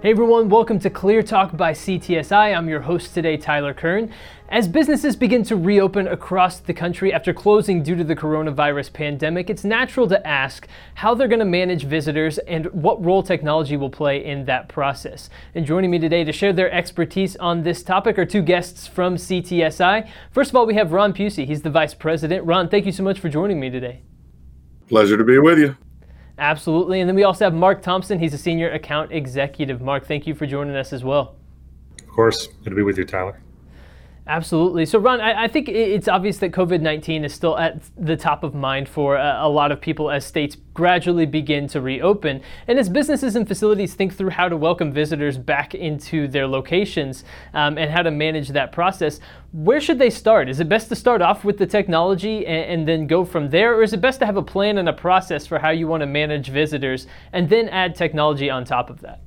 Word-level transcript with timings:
Hey 0.00 0.12
everyone, 0.12 0.48
welcome 0.48 0.78
to 0.78 0.90
Clear 0.90 1.24
Talk 1.24 1.56
by 1.56 1.72
CTSI. 1.72 2.56
I'm 2.56 2.68
your 2.68 2.82
host 2.82 3.14
today, 3.14 3.36
Tyler 3.36 3.74
Kern. 3.74 4.14
As 4.48 4.68
businesses 4.68 5.16
begin 5.16 5.42
to 5.42 5.56
reopen 5.56 6.06
across 6.06 6.60
the 6.60 6.72
country 6.72 7.12
after 7.12 7.34
closing 7.34 7.82
due 7.82 7.96
to 7.96 8.04
the 8.04 8.14
coronavirus 8.14 8.92
pandemic, 8.92 9.50
it's 9.50 9.64
natural 9.64 10.06
to 10.06 10.24
ask 10.24 10.68
how 10.94 11.16
they're 11.16 11.26
going 11.26 11.40
to 11.40 11.44
manage 11.44 11.82
visitors 11.82 12.38
and 12.38 12.66
what 12.66 13.04
role 13.04 13.24
technology 13.24 13.76
will 13.76 13.90
play 13.90 14.24
in 14.24 14.44
that 14.44 14.68
process. 14.68 15.30
And 15.56 15.66
joining 15.66 15.90
me 15.90 15.98
today 15.98 16.22
to 16.22 16.30
share 16.30 16.52
their 16.52 16.70
expertise 16.70 17.34
on 17.34 17.64
this 17.64 17.82
topic 17.82 18.20
are 18.20 18.24
two 18.24 18.42
guests 18.42 18.86
from 18.86 19.16
CTSI. 19.16 20.08
First 20.30 20.50
of 20.50 20.56
all, 20.56 20.64
we 20.64 20.74
have 20.74 20.92
Ron 20.92 21.12
Pusey. 21.12 21.44
He's 21.44 21.62
the 21.62 21.70
Vice 21.70 21.94
President. 21.94 22.46
Ron, 22.46 22.68
thank 22.68 22.86
you 22.86 22.92
so 22.92 23.02
much 23.02 23.18
for 23.18 23.28
joining 23.28 23.58
me 23.58 23.68
today. 23.68 24.02
Pleasure 24.86 25.16
to 25.16 25.24
be 25.24 25.40
with 25.40 25.58
you. 25.58 25.76
Absolutely. 26.38 27.00
And 27.00 27.08
then 27.08 27.16
we 27.16 27.24
also 27.24 27.44
have 27.44 27.54
Mark 27.54 27.82
Thompson. 27.82 28.18
He's 28.18 28.32
a 28.32 28.38
senior 28.38 28.70
account 28.70 29.12
executive. 29.12 29.80
Mark, 29.80 30.06
thank 30.06 30.26
you 30.26 30.34
for 30.34 30.46
joining 30.46 30.76
us 30.76 30.92
as 30.92 31.02
well. 31.02 31.36
Of 32.00 32.08
course. 32.08 32.46
Good 32.46 32.70
to 32.70 32.76
be 32.76 32.82
with 32.82 32.96
you, 32.96 33.04
Tyler. 33.04 33.40
Absolutely. 34.28 34.84
So, 34.84 34.98
Ron, 34.98 35.22
I, 35.22 35.44
I 35.44 35.48
think 35.48 35.70
it's 35.70 36.06
obvious 36.06 36.36
that 36.38 36.52
COVID 36.52 36.82
19 36.82 37.24
is 37.24 37.32
still 37.32 37.56
at 37.56 37.80
the 37.96 38.14
top 38.14 38.44
of 38.44 38.54
mind 38.54 38.86
for 38.86 39.16
a, 39.16 39.38
a, 39.40 39.48
lot 39.48 39.72
of 39.72 39.80
people 39.80 40.10
as 40.10 40.22
states 40.22 40.54
gradually 40.74 41.24
begin 41.24 41.66
to 41.68 41.80
reopen. 41.80 42.42
And 42.66 42.78
as 42.78 42.90
businesses 42.90 43.36
and 43.36 43.48
facilities 43.48 43.94
think 43.94 44.14
through 44.14 44.28
how 44.28 44.50
to 44.50 44.56
welcome 44.56 44.92
visitors 44.92 45.38
back 45.38 45.74
into 45.74 46.28
their 46.28 46.46
locations 46.46 47.24
um, 47.54 47.78
and 47.78 47.90
how 47.90 48.02
to 48.02 48.10
manage 48.10 48.48
that 48.50 48.70
process, 48.70 49.18
where 49.52 49.80
should 49.80 49.98
they 49.98 50.10
start? 50.10 50.50
Is 50.50 50.60
it 50.60 50.68
best 50.68 50.90
to 50.90 50.94
start 50.94 51.22
off 51.22 51.42
with 51.42 51.56
the 51.56 51.66
technology 51.66 52.46
and, 52.46 52.70
and 52.70 52.88
then 52.88 53.06
go 53.06 53.24
from 53.24 53.48
there? 53.48 53.76
Or 53.76 53.82
is 53.82 53.94
it 53.94 54.02
best 54.02 54.18
to 54.18 54.26
have 54.26 54.36
a 54.36 54.42
plan 54.42 54.76
and 54.76 54.90
a 54.90 54.92
process 54.92 55.46
for 55.46 55.58
how 55.58 55.70
you 55.70 55.88
want 55.88 56.02
to 56.02 56.06
manage 56.06 56.50
visitors 56.50 57.06
and 57.32 57.48
then 57.48 57.70
add 57.70 57.94
technology 57.94 58.50
on 58.50 58.66
top 58.66 58.90
of 58.90 59.00
that? 59.00 59.22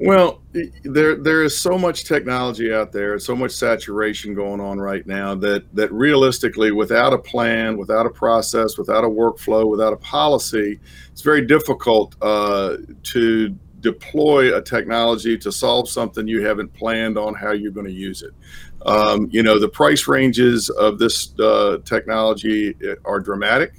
Well, 0.00 0.42
there 0.84 1.16
there 1.16 1.42
is 1.42 1.58
so 1.58 1.76
much 1.76 2.04
technology 2.04 2.72
out 2.72 2.92
there, 2.92 3.18
so 3.18 3.34
much 3.34 3.50
saturation 3.50 4.32
going 4.32 4.60
on 4.60 4.78
right 4.78 5.04
now 5.06 5.34
that 5.36 5.64
that 5.74 5.92
realistically, 5.92 6.70
without 6.70 7.12
a 7.12 7.18
plan, 7.18 7.76
without 7.76 8.06
a 8.06 8.10
process, 8.10 8.78
without 8.78 9.02
a 9.02 9.08
workflow, 9.08 9.68
without 9.68 9.92
a 9.92 9.96
policy, 9.96 10.78
it's 11.10 11.22
very 11.22 11.44
difficult 11.44 12.14
uh, 12.22 12.76
to 13.04 13.56
deploy 13.80 14.56
a 14.56 14.62
technology 14.62 15.36
to 15.38 15.50
solve 15.50 15.88
something 15.88 16.28
you 16.28 16.44
haven't 16.44 16.72
planned 16.74 17.18
on 17.18 17.34
how 17.34 17.52
you're 17.52 17.72
going 17.72 17.86
to 17.86 17.92
use 17.92 18.22
it. 18.22 18.32
Um, 18.86 19.28
you 19.32 19.42
know, 19.42 19.58
the 19.58 19.68
price 19.68 20.06
ranges 20.06 20.70
of 20.70 20.98
this 20.98 21.38
uh, 21.40 21.78
technology 21.84 22.76
uh, 22.88 22.94
are 23.04 23.18
dramatic. 23.18 23.74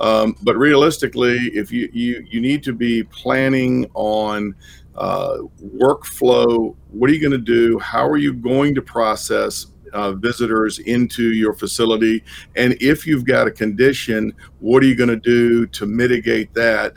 Um, 0.00 0.36
but 0.42 0.56
realistically, 0.56 1.36
if 1.54 1.72
you, 1.72 1.90
you 1.92 2.24
you 2.30 2.40
need 2.40 2.62
to 2.62 2.72
be 2.72 3.02
planning 3.02 3.90
on 3.94 4.54
uh, 4.98 5.38
workflow. 5.62 6.74
What 6.90 7.08
are 7.08 7.12
you 7.12 7.20
going 7.20 7.32
to 7.32 7.38
do? 7.38 7.78
How 7.78 8.06
are 8.06 8.16
you 8.16 8.34
going 8.34 8.74
to 8.74 8.82
process 8.82 9.66
uh, 9.92 10.12
visitors 10.12 10.80
into 10.80 11.32
your 11.32 11.54
facility? 11.54 12.24
And 12.56 12.76
if 12.80 13.06
you've 13.06 13.24
got 13.24 13.46
a 13.46 13.50
condition, 13.50 14.34
what 14.58 14.82
are 14.82 14.86
you 14.86 14.96
going 14.96 15.08
to 15.08 15.16
do 15.16 15.66
to 15.66 15.86
mitigate 15.86 16.52
that? 16.54 16.94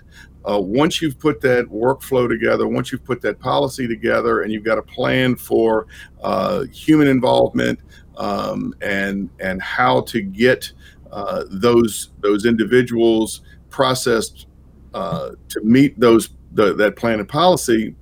Uh, 0.50 0.60
once 0.60 1.00
you've 1.00 1.20
put 1.20 1.40
that 1.42 1.66
workflow 1.68 2.28
together, 2.28 2.68
once 2.68 2.92
you've 2.92 3.06
put 3.06 3.22
that 3.22 3.40
policy 3.40 3.88
together, 3.88 4.42
and 4.42 4.52
you've 4.52 4.64
got 4.64 4.80
a 4.80 4.82
plan 4.82 5.36
for 5.36 5.86
uh, 6.24 6.64
human 6.72 7.08
involvement 7.08 7.80
um, 8.18 8.74
and 8.82 9.30
and 9.40 9.62
how 9.62 10.02
to 10.02 10.24
get 10.24 10.72
uh, 11.12 11.44
those 11.52 12.10
those 12.22 12.48
individuals 12.48 13.42
processed 13.70 14.48
uh, 14.96 15.32
to 15.48 15.62
meet 15.62 16.00
those 16.00 16.30
the, 16.54 16.74
that 16.74 16.96
plan 16.96 17.20
and 17.20 17.28
policy, 17.28 17.96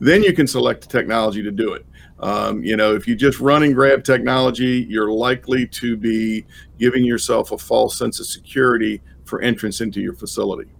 then 0.00 0.22
you 0.22 0.32
can 0.32 0.46
select 0.46 0.82
the 0.82 0.88
technology 0.88 1.42
to 1.42 1.50
do 1.50 1.72
it. 1.74 1.86
Um, 2.20 2.62
you 2.62 2.76
know, 2.76 2.94
if 2.94 3.08
you 3.08 3.16
just 3.16 3.40
run 3.40 3.64
and 3.64 3.74
grab 3.74 4.04
technology, 4.04 4.86
you're 4.88 5.10
likely 5.10 5.66
to 5.68 5.96
be 5.96 6.46
giving 6.78 7.04
yourself 7.04 7.50
a 7.50 7.58
false 7.58 7.98
sense 7.98 8.20
of 8.20 8.26
security 8.26 9.00
for 9.24 9.40
entrance 9.40 9.80
into 9.80 10.00
your 10.00 10.14
facility. 10.14 10.70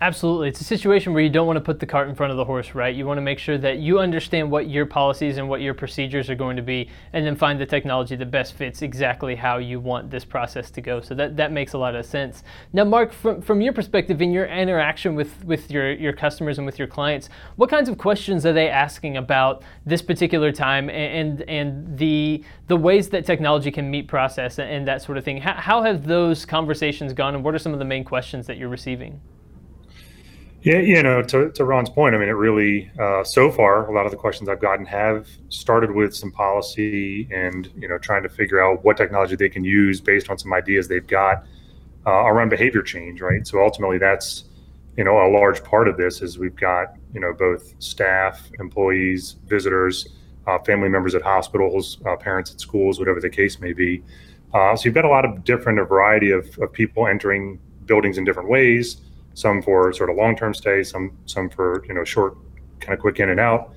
Absolutely. 0.00 0.48
It's 0.48 0.60
a 0.60 0.64
situation 0.64 1.12
where 1.12 1.24
you 1.24 1.28
don't 1.28 1.48
want 1.48 1.56
to 1.56 1.60
put 1.60 1.80
the 1.80 1.86
cart 1.86 2.08
in 2.08 2.14
front 2.14 2.30
of 2.30 2.36
the 2.36 2.44
horse, 2.44 2.72
right? 2.72 2.94
You 2.94 3.04
want 3.04 3.18
to 3.18 3.22
make 3.22 3.40
sure 3.40 3.58
that 3.58 3.78
you 3.78 3.98
understand 3.98 4.48
what 4.48 4.68
your 4.68 4.86
policies 4.86 5.38
and 5.38 5.48
what 5.48 5.60
your 5.60 5.74
procedures 5.74 6.30
are 6.30 6.36
going 6.36 6.54
to 6.56 6.62
be, 6.62 6.88
and 7.12 7.26
then 7.26 7.34
find 7.34 7.60
the 7.60 7.66
technology 7.66 8.14
that 8.14 8.30
best 8.30 8.54
fits 8.54 8.82
exactly 8.82 9.34
how 9.34 9.58
you 9.58 9.80
want 9.80 10.08
this 10.08 10.24
process 10.24 10.70
to 10.70 10.80
go. 10.80 11.00
So 11.00 11.16
that, 11.16 11.36
that 11.36 11.50
makes 11.50 11.72
a 11.72 11.78
lot 11.78 11.96
of 11.96 12.06
sense. 12.06 12.44
Now, 12.72 12.84
Mark, 12.84 13.12
from, 13.12 13.42
from 13.42 13.60
your 13.60 13.72
perspective, 13.72 14.22
in 14.22 14.30
your 14.30 14.46
interaction 14.46 15.16
with, 15.16 15.44
with 15.44 15.68
your, 15.68 15.92
your 15.92 16.12
customers 16.12 16.58
and 16.58 16.66
with 16.66 16.78
your 16.78 16.86
clients, 16.86 17.28
what 17.56 17.68
kinds 17.68 17.88
of 17.88 17.98
questions 17.98 18.46
are 18.46 18.52
they 18.52 18.68
asking 18.68 19.16
about 19.16 19.64
this 19.84 20.00
particular 20.00 20.52
time 20.52 20.88
and, 20.90 21.40
and, 21.40 21.50
and 21.50 21.98
the, 21.98 22.44
the 22.68 22.76
ways 22.76 23.08
that 23.08 23.26
technology 23.26 23.72
can 23.72 23.90
meet 23.90 24.06
process 24.06 24.60
and, 24.60 24.70
and 24.70 24.86
that 24.86 25.02
sort 25.02 25.18
of 25.18 25.24
thing? 25.24 25.38
How, 25.38 25.54
how 25.54 25.82
have 25.82 26.06
those 26.06 26.44
conversations 26.44 27.12
gone, 27.12 27.34
and 27.34 27.42
what 27.42 27.52
are 27.52 27.58
some 27.58 27.72
of 27.72 27.80
the 27.80 27.84
main 27.84 28.04
questions 28.04 28.46
that 28.46 28.58
you're 28.58 28.68
receiving? 28.68 29.20
Yeah, 30.62 30.80
you 30.80 31.00
know, 31.04 31.22
to, 31.22 31.52
to 31.52 31.64
Ron's 31.64 31.88
point, 31.88 32.16
I 32.16 32.18
mean, 32.18 32.28
it 32.28 32.32
really, 32.32 32.90
uh, 32.98 33.22
so 33.22 33.50
far, 33.52 33.88
a 33.88 33.94
lot 33.94 34.06
of 34.06 34.10
the 34.10 34.16
questions 34.16 34.48
I've 34.48 34.60
gotten 34.60 34.84
have 34.86 35.28
started 35.50 35.92
with 35.92 36.16
some 36.16 36.32
policy 36.32 37.28
and, 37.32 37.70
you 37.76 37.86
know, 37.86 37.96
trying 37.98 38.24
to 38.24 38.28
figure 38.28 38.60
out 38.60 38.84
what 38.84 38.96
technology 38.96 39.36
they 39.36 39.48
can 39.48 39.62
use 39.62 40.00
based 40.00 40.30
on 40.30 40.36
some 40.36 40.52
ideas 40.52 40.88
they've 40.88 41.06
got 41.06 41.44
uh, 42.06 42.24
around 42.24 42.48
behavior 42.48 42.82
change, 42.82 43.20
right? 43.20 43.46
So 43.46 43.62
ultimately, 43.62 43.98
that's, 43.98 44.46
you 44.96 45.04
know, 45.04 45.24
a 45.24 45.30
large 45.30 45.62
part 45.62 45.86
of 45.86 45.96
this 45.96 46.22
is 46.22 46.40
we've 46.40 46.56
got, 46.56 46.96
you 47.14 47.20
know, 47.20 47.32
both 47.32 47.72
staff, 47.78 48.50
employees, 48.58 49.36
visitors, 49.46 50.08
uh, 50.48 50.58
family 50.64 50.88
members 50.88 51.14
at 51.14 51.22
hospitals, 51.22 51.98
uh, 52.04 52.16
parents 52.16 52.50
at 52.52 52.60
schools, 52.60 52.98
whatever 52.98 53.20
the 53.20 53.30
case 53.30 53.60
may 53.60 53.72
be. 53.72 54.02
Uh, 54.52 54.74
so 54.74 54.86
you've 54.86 54.94
got 54.94 55.04
a 55.04 55.08
lot 55.08 55.24
of 55.24 55.44
different, 55.44 55.78
a 55.78 55.84
variety 55.84 56.32
of, 56.32 56.58
of 56.58 56.72
people 56.72 57.06
entering 57.06 57.60
buildings 57.86 58.18
in 58.18 58.24
different 58.24 58.48
ways 58.48 59.02
some 59.38 59.62
for 59.62 59.92
sort 59.92 60.10
of 60.10 60.16
long-term 60.16 60.52
stay, 60.52 60.82
some 60.82 61.16
some 61.26 61.48
for 61.48 61.84
you 61.86 61.94
know 61.94 62.02
short, 62.02 62.36
kind 62.80 62.92
of 62.92 62.98
quick 62.98 63.20
in 63.20 63.28
and 63.30 63.38
out. 63.38 63.72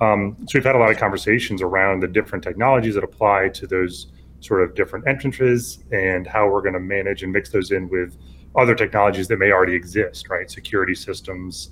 Um, 0.00 0.36
so 0.48 0.58
we've 0.58 0.64
had 0.64 0.74
a 0.74 0.78
lot 0.78 0.90
of 0.90 0.98
conversations 0.98 1.62
around 1.62 2.00
the 2.00 2.08
different 2.08 2.42
technologies 2.42 2.94
that 2.96 3.04
apply 3.04 3.50
to 3.50 3.66
those 3.68 4.08
sort 4.40 4.62
of 4.62 4.74
different 4.74 5.06
entrances 5.06 5.78
and 5.92 6.26
how 6.26 6.50
we're 6.50 6.60
going 6.60 6.74
to 6.74 6.80
manage 6.80 7.22
and 7.22 7.32
mix 7.32 7.50
those 7.50 7.70
in 7.70 7.88
with 7.88 8.16
other 8.56 8.74
technologies 8.74 9.28
that 9.28 9.38
may 9.38 9.52
already 9.52 9.74
exist, 9.74 10.28
right? 10.28 10.50
Security 10.50 10.94
systems, 10.94 11.70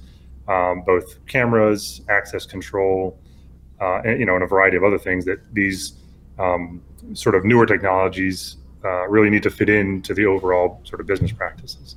um, 0.49 0.83
both 0.87 1.27
cameras, 1.27 2.03
access 2.09 2.47
control, 2.47 3.19
uh, 3.81 4.01
and 4.05 4.21
you 4.21 4.27
know, 4.27 4.37
and 4.37 4.45
a 4.45 4.47
variety 4.47 4.77
of 4.77 4.85
other 4.85 4.99
things 4.99 5.25
that 5.25 5.41
these 5.53 5.95
um, 6.39 6.81
sort 7.15 7.35
of 7.35 7.45
newer 7.45 7.67
technologies 7.67 8.59
uh, 8.85 9.09
really 9.09 9.29
need 9.29 9.43
to 9.43 9.51
fit 9.51 9.69
into 9.69 10.15
the 10.15 10.25
overall 10.25 10.81
sort 10.85 11.01
of 11.01 11.07
business 11.09 11.33
practices. 11.33 11.97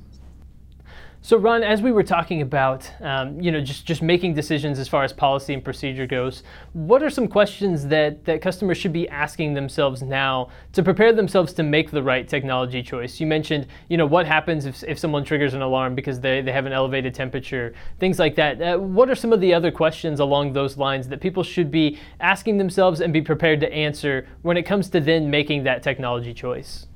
So, 1.27 1.35
Ron, 1.35 1.61
as 1.61 1.81
we 1.81 1.91
were 1.91 2.03
talking 2.03 2.41
about, 2.41 2.89
um, 3.01 3.41
you 3.41 3.51
know, 3.51 3.59
just, 3.59 3.85
just 3.85 4.01
making 4.01 4.33
decisions 4.33 4.79
as 4.79 4.87
far 4.87 5.03
as 5.03 5.11
policy 5.11 5.53
and 5.53 5.61
procedure 5.61 6.07
goes, 6.07 6.41
what 6.71 7.03
are 7.03 7.09
some 7.09 7.27
questions 7.27 7.85
that, 7.87 8.23
that 8.23 8.41
customers 8.41 8.77
should 8.77 8.93
be 8.93 9.09
asking 9.09 9.53
themselves 9.53 10.01
now 10.01 10.47
to 10.71 10.81
prepare 10.81 11.11
themselves 11.11 11.51
to 11.55 11.63
make 11.63 11.91
the 11.91 12.01
right 12.01 12.29
technology 12.29 12.81
choice? 12.81 13.19
You 13.19 13.27
mentioned, 13.27 13.67
you 13.89 13.97
know, 13.97 14.05
what 14.05 14.25
happens 14.25 14.65
if, 14.65 14.81
if 14.85 14.97
someone 14.97 15.25
triggers 15.25 15.53
an 15.53 15.61
alarm 15.61 15.95
because 15.95 16.21
they, 16.21 16.39
they 16.39 16.53
have 16.53 16.65
an 16.65 16.71
elevated 16.71 17.13
temperature, 17.13 17.73
things 17.99 18.19
like 18.19 18.35
that. 18.35 18.61
Uh, 18.61 18.77
what 18.77 19.09
are 19.09 19.15
some 19.15 19.33
of 19.33 19.41
the 19.41 19.53
other 19.53 19.69
questions 19.69 20.21
along 20.21 20.53
those 20.53 20.77
lines 20.77 21.09
that 21.09 21.19
people 21.19 21.43
should 21.43 21.69
be 21.69 21.99
asking 22.21 22.57
themselves 22.57 23.01
and 23.01 23.11
be 23.11 23.21
prepared 23.21 23.59
to 23.59 23.73
answer 23.73 24.25
when 24.43 24.55
it 24.55 24.63
comes 24.63 24.89
to 24.91 25.01
then 25.01 25.29
making 25.29 25.65
that 25.65 25.83
technology 25.83 26.33
choice? 26.33 26.87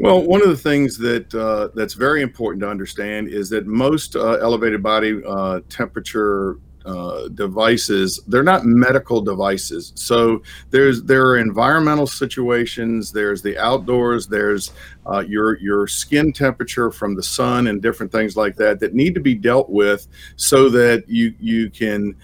Well, 0.00 0.22
one 0.22 0.42
of 0.42 0.48
the 0.48 0.56
things 0.56 0.98
that 0.98 1.32
uh, 1.34 1.68
that's 1.74 1.94
very 1.94 2.22
important 2.22 2.62
to 2.62 2.68
understand 2.68 3.28
is 3.28 3.48
that 3.50 3.66
most 3.66 4.16
uh, 4.16 4.38
elevated 4.40 4.82
body 4.82 5.22
uh, 5.24 5.60
temperature 5.68 6.58
uh, 6.84 7.28
devices 7.28 8.20
they're 8.26 8.42
not 8.42 8.66
medical 8.66 9.22
devices. 9.22 9.92
So 9.94 10.42
there's 10.70 11.02
there 11.02 11.24
are 11.28 11.38
environmental 11.38 12.06
situations. 12.06 13.10
There's 13.10 13.40
the 13.40 13.56
outdoors. 13.56 14.26
There's 14.26 14.72
uh, 15.10 15.20
your 15.20 15.58
your 15.60 15.86
skin 15.86 16.32
temperature 16.32 16.90
from 16.90 17.14
the 17.14 17.22
sun 17.22 17.68
and 17.68 17.80
different 17.80 18.12
things 18.12 18.36
like 18.36 18.56
that 18.56 18.80
that 18.80 18.94
need 18.94 19.14
to 19.14 19.20
be 19.20 19.34
dealt 19.34 19.70
with 19.70 20.08
so 20.36 20.68
that 20.70 21.08
you 21.08 21.34
you 21.40 21.70
can 21.70 22.14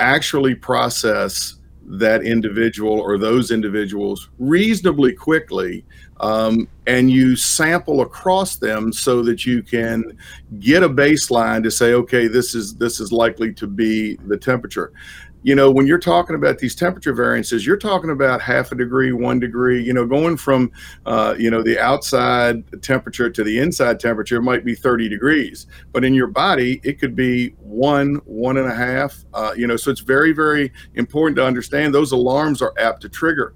actually 0.00 0.56
process 0.56 1.59
that 1.90 2.22
individual 2.22 3.00
or 3.00 3.18
those 3.18 3.50
individuals 3.50 4.30
reasonably 4.38 5.12
quickly 5.12 5.84
um, 6.20 6.68
and 6.86 7.10
you 7.10 7.34
sample 7.34 8.02
across 8.02 8.56
them 8.56 8.92
so 8.92 9.22
that 9.22 9.44
you 9.44 9.60
can 9.62 10.16
get 10.60 10.84
a 10.84 10.88
baseline 10.88 11.62
to 11.62 11.70
say 11.70 11.92
okay 11.92 12.28
this 12.28 12.54
is 12.54 12.76
this 12.76 13.00
is 13.00 13.10
likely 13.10 13.52
to 13.52 13.66
be 13.66 14.14
the 14.26 14.36
temperature 14.36 14.92
you 15.42 15.54
know, 15.54 15.70
when 15.70 15.86
you're 15.86 15.98
talking 15.98 16.36
about 16.36 16.58
these 16.58 16.74
temperature 16.74 17.14
variances, 17.14 17.66
you're 17.66 17.76
talking 17.76 18.10
about 18.10 18.42
half 18.42 18.72
a 18.72 18.74
degree, 18.74 19.12
one 19.12 19.40
degree, 19.40 19.82
you 19.82 19.92
know, 19.92 20.06
going 20.06 20.36
from, 20.36 20.70
uh, 21.06 21.34
you 21.38 21.50
know, 21.50 21.62
the 21.62 21.78
outside 21.78 22.64
temperature 22.82 23.30
to 23.30 23.42
the 23.42 23.58
inside 23.58 23.98
temperature 23.98 24.42
might 24.42 24.64
be 24.64 24.74
30 24.74 25.08
degrees, 25.08 25.66
but 25.92 26.04
in 26.04 26.12
your 26.12 26.26
body, 26.26 26.80
it 26.84 26.98
could 26.98 27.16
be 27.16 27.50
one, 27.58 28.16
one 28.26 28.58
and 28.58 28.70
a 28.70 28.74
half, 28.74 29.24
uh, 29.34 29.52
you 29.56 29.66
know, 29.66 29.76
so 29.76 29.90
it's 29.90 30.00
very, 30.00 30.32
very 30.32 30.72
important 30.94 31.36
to 31.36 31.44
understand 31.44 31.94
those 31.94 32.12
alarms 32.12 32.60
are 32.60 32.74
apt 32.78 33.00
to 33.02 33.08
trigger 33.08 33.54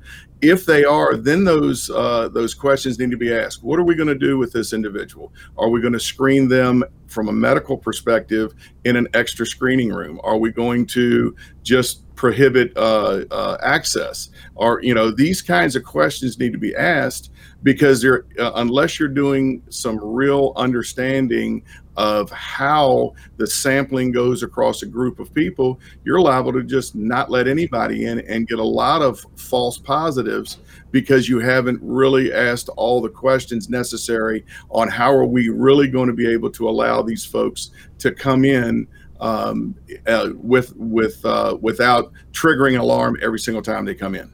if 0.48 0.66
they 0.66 0.84
are, 0.84 1.16
then 1.16 1.44
those 1.44 1.90
uh, 1.90 2.28
those 2.28 2.54
questions 2.54 2.98
need 2.98 3.10
to 3.10 3.16
be 3.16 3.32
asked. 3.32 3.62
What 3.62 3.78
are 3.78 3.84
we 3.84 3.94
going 3.94 4.08
to 4.08 4.14
do 4.14 4.38
with 4.38 4.52
this 4.52 4.72
individual? 4.72 5.32
Are 5.56 5.68
we 5.68 5.80
going 5.80 5.92
to 5.92 6.00
screen 6.00 6.48
them 6.48 6.84
from 7.06 7.28
a 7.28 7.32
medical 7.32 7.76
perspective 7.76 8.54
in 8.84 8.96
an 8.96 9.08
extra 9.14 9.46
screening 9.46 9.90
room? 9.90 10.20
Are 10.24 10.36
we 10.36 10.50
going 10.50 10.86
to 10.86 11.34
just 11.62 12.04
prohibit 12.16 12.76
uh, 12.76 13.24
uh, 13.30 13.58
access? 13.62 14.30
Or 14.54 14.82
you 14.82 14.94
know, 14.94 15.10
these 15.10 15.42
kinds 15.42 15.76
of 15.76 15.84
questions 15.84 16.38
need 16.38 16.52
to 16.52 16.58
be 16.58 16.74
asked 16.74 17.30
because 17.62 18.02
they're 18.02 18.26
uh, 18.38 18.52
unless 18.56 18.98
you're 18.98 19.08
doing 19.08 19.62
some 19.70 19.98
real 20.02 20.52
understanding 20.56 21.62
of 21.96 22.30
how 22.30 23.14
the 23.36 23.46
sampling 23.46 24.10
goes 24.12 24.42
across 24.42 24.82
a 24.82 24.86
group 24.86 25.20
of 25.20 25.32
people, 25.32 25.80
you're 26.04 26.20
liable 26.20 26.52
to 26.52 26.62
just 26.62 26.94
not 26.94 27.30
let 27.30 27.46
anybody 27.46 28.06
in 28.06 28.20
and 28.20 28.48
get 28.48 28.58
a 28.58 28.64
lot 28.64 29.02
of 29.02 29.24
false 29.36 29.78
positives 29.78 30.58
because 30.90 31.28
you 31.28 31.38
haven't 31.38 31.78
really 31.82 32.32
asked 32.32 32.68
all 32.76 33.00
the 33.00 33.08
questions 33.08 33.68
necessary 33.68 34.44
on 34.70 34.88
how 34.88 35.12
are 35.12 35.24
we 35.24 35.48
really 35.48 35.88
going 35.88 36.08
to 36.08 36.14
be 36.14 36.30
able 36.30 36.50
to 36.50 36.68
allow 36.68 37.02
these 37.02 37.24
folks 37.24 37.70
to 37.98 38.12
come 38.12 38.44
in 38.44 38.86
um, 39.20 39.74
uh, 40.06 40.30
with 40.34 40.74
with 40.76 41.24
uh, 41.24 41.56
without 41.60 42.12
triggering 42.32 42.78
alarm 42.78 43.16
every 43.22 43.38
single 43.38 43.62
time 43.62 43.84
they 43.84 43.94
come 43.94 44.14
in. 44.14 44.33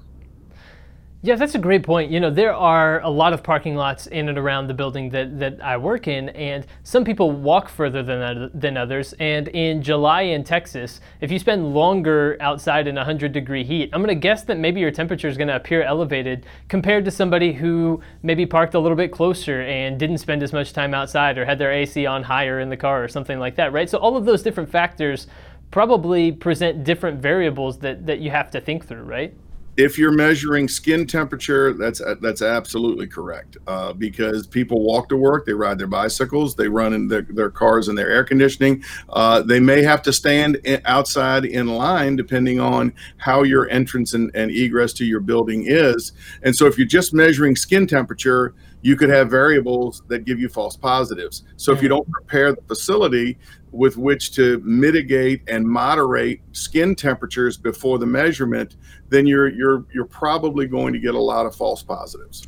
Yeah, 1.23 1.37
that's 1.37 1.55
a 1.55 1.59
great 1.59 1.83
point. 1.83 2.11
You 2.11 2.19
know, 2.19 2.31
there 2.31 2.55
are 2.55 3.03
a 3.03 3.11
lot 3.11 3.35
of 3.35 3.43
parking 3.43 3.77
lots 3.77 4.07
in 4.07 4.31
and 4.31 4.39
around 4.39 4.69
the 4.69 4.75
building 4.75 5.11
that, 5.11 5.39
that 5.39 5.63
I 5.63 5.77
work 5.77 6.09
in, 6.09 6.31
and 6.31 6.67
some 6.83 7.05
people 7.05 7.31
walk 7.31 7.69
further 7.69 8.03
than, 8.03 8.51
than 8.55 8.79
others. 8.79 9.13
And 9.21 9.49
in 9.49 9.83
July 9.83 10.23
in 10.23 10.45
Texas, 10.45 11.03
if 11.21 11.31
you 11.31 11.39
spend 11.39 11.75
longer 11.75 12.39
outside 12.41 12.87
in 12.87 12.95
100 12.95 13.33
degree 13.33 13.65
heat, 13.65 13.91
I'm 13.93 14.01
going 14.01 14.09
to 14.09 14.15
guess 14.15 14.45
that 14.45 14.57
maybe 14.57 14.81
your 14.81 14.91
temperature 14.91 15.29
is 15.29 15.37
going 15.37 15.49
to 15.49 15.57
appear 15.57 15.83
elevated 15.83 16.47
compared 16.69 17.05
to 17.05 17.11
somebody 17.11 17.53
who 17.53 18.01
maybe 18.23 18.47
parked 18.47 18.73
a 18.73 18.81
little 18.81 18.97
bit 18.97 19.13
closer 19.13 19.61
and 19.61 19.99
didn't 19.99 20.19
spend 20.19 20.43
as 20.43 20.55
much 20.55 20.73
time 20.73 20.95
outside 20.95 21.37
or 21.37 21.45
had 21.45 21.59
their 21.59 21.71
AC 21.71 22.07
on 22.07 22.23
higher 22.23 22.61
in 22.61 22.71
the 22.71 22.79
car 22.79 23.05
or 23.05 23.09
something 23.09 23.39
like 23.39 23.57
that, 23.57 23.75
right? 23.75 23.91
So 23.91 23.99
all 23.99 24.17
of 24.17 24.25
those 24.25 24.43
different 24.43 24.71
factors 24.71 25.27
probably 25.71 26.33
present 26.33 26.83
different 26.83 27.21
variables 27.21 27.79
that, 27.81 28.07
that 28.07 28.21
you 28.21 28.31
have 28.31 28.51
to 28.53 28.61
think 28.63 28.87
through, 28.87 29.03
right? 29.03 29.35
If 29.77 29.97
you're 29.97 30.13
measuring 30.13 30.69
skin 30.69 31.07
temperature, 31.07 31.73
that's 31.73 32.03
that's 32.21 32.43
absolutely 32.43 33.07
correct. 33.07 33.57
Uh, 33.67 33.93
because 33.93 34.47
people 34.47 34.83
walk 34.83 35.09
to 35.09 35.17
work, 35.17 35.47
they 35.47 35.53
ride 35.53 35.79
their 35.79 35.87
bicycles, 35.87 36.55
they 36.55 36.69
run 36.69 36.93
in 36.93 37.09
their, 37.09 37.23
their 37.23 37.51
cars 37.51 37.89
and 37.89 37.97
their 37.97 38.11
air 38.11 38.25
conditioning. 38.25 38.83
Uh, 39.09 39.43
they 39.43 39.61
may 39.61 39.83
have 39.83 40.03
to 40.03 40.13
stand 40.13 40.57
in, 40.65 40.83
outside 40.85 41.45
in 41.45 41.69
line 41.69 42.17
depending 42.17 42.61
on 42.61 42.93
how 43.17 43.43
your 43.43 43.69
entrance 43.71 44.15
and, 44.15 44.31
and 44.35 44.51
egress 44.51 44.93
to 44.93 45.05
your 45.05 45.21
building 45.21 45.65
is. 45.67 46.13
And 46.43 46.55
so, 46.55 46.67
if 46.67 46.77
you're 46.77 46.87
just 46.87 47.15
measuring 47.15 47.57
skin 47.57 47.87
temperature, 47.87 48.55
you 48.83 48.97
could 48.97 49.11
have 49.11 49.31
variables 49.31 50.03
that 50.09 50.25
give 50.25 50.41
you 50.41 50.49
false 50.49 50.77
positives. 50.77 51.45
So 51.57 51.73
if 51.73 51.83
you 51.83 51.89
don't 51.89 52.11
prepare 52.11 52.53
the 52.53 52.63
facility 52.63 53.39
with 53.73 53.97
which 53.97 54.33
to 54.35 54.59
mitigate 54.65 55.43
and 55.49 55.67
moderate 55.67 56.41
skin 56.53 56.95
temperatures 56.95 57.57
before 57.57 57.99
the 57.99 58.07
measurement, 58.07 58.77
then 59.11 59.27
you're 59.27 59.49
you're 59.49 59.85
you're 59.93 60.07
probably 60.07 60.67
going 60.67 60.93
to 60.93 60.99
get 60.99 61.15
a 61.15 61.21
lot 61.21 61.47
of 61.47 61.55
false 61.55 61.83
positives. 61.83 62.47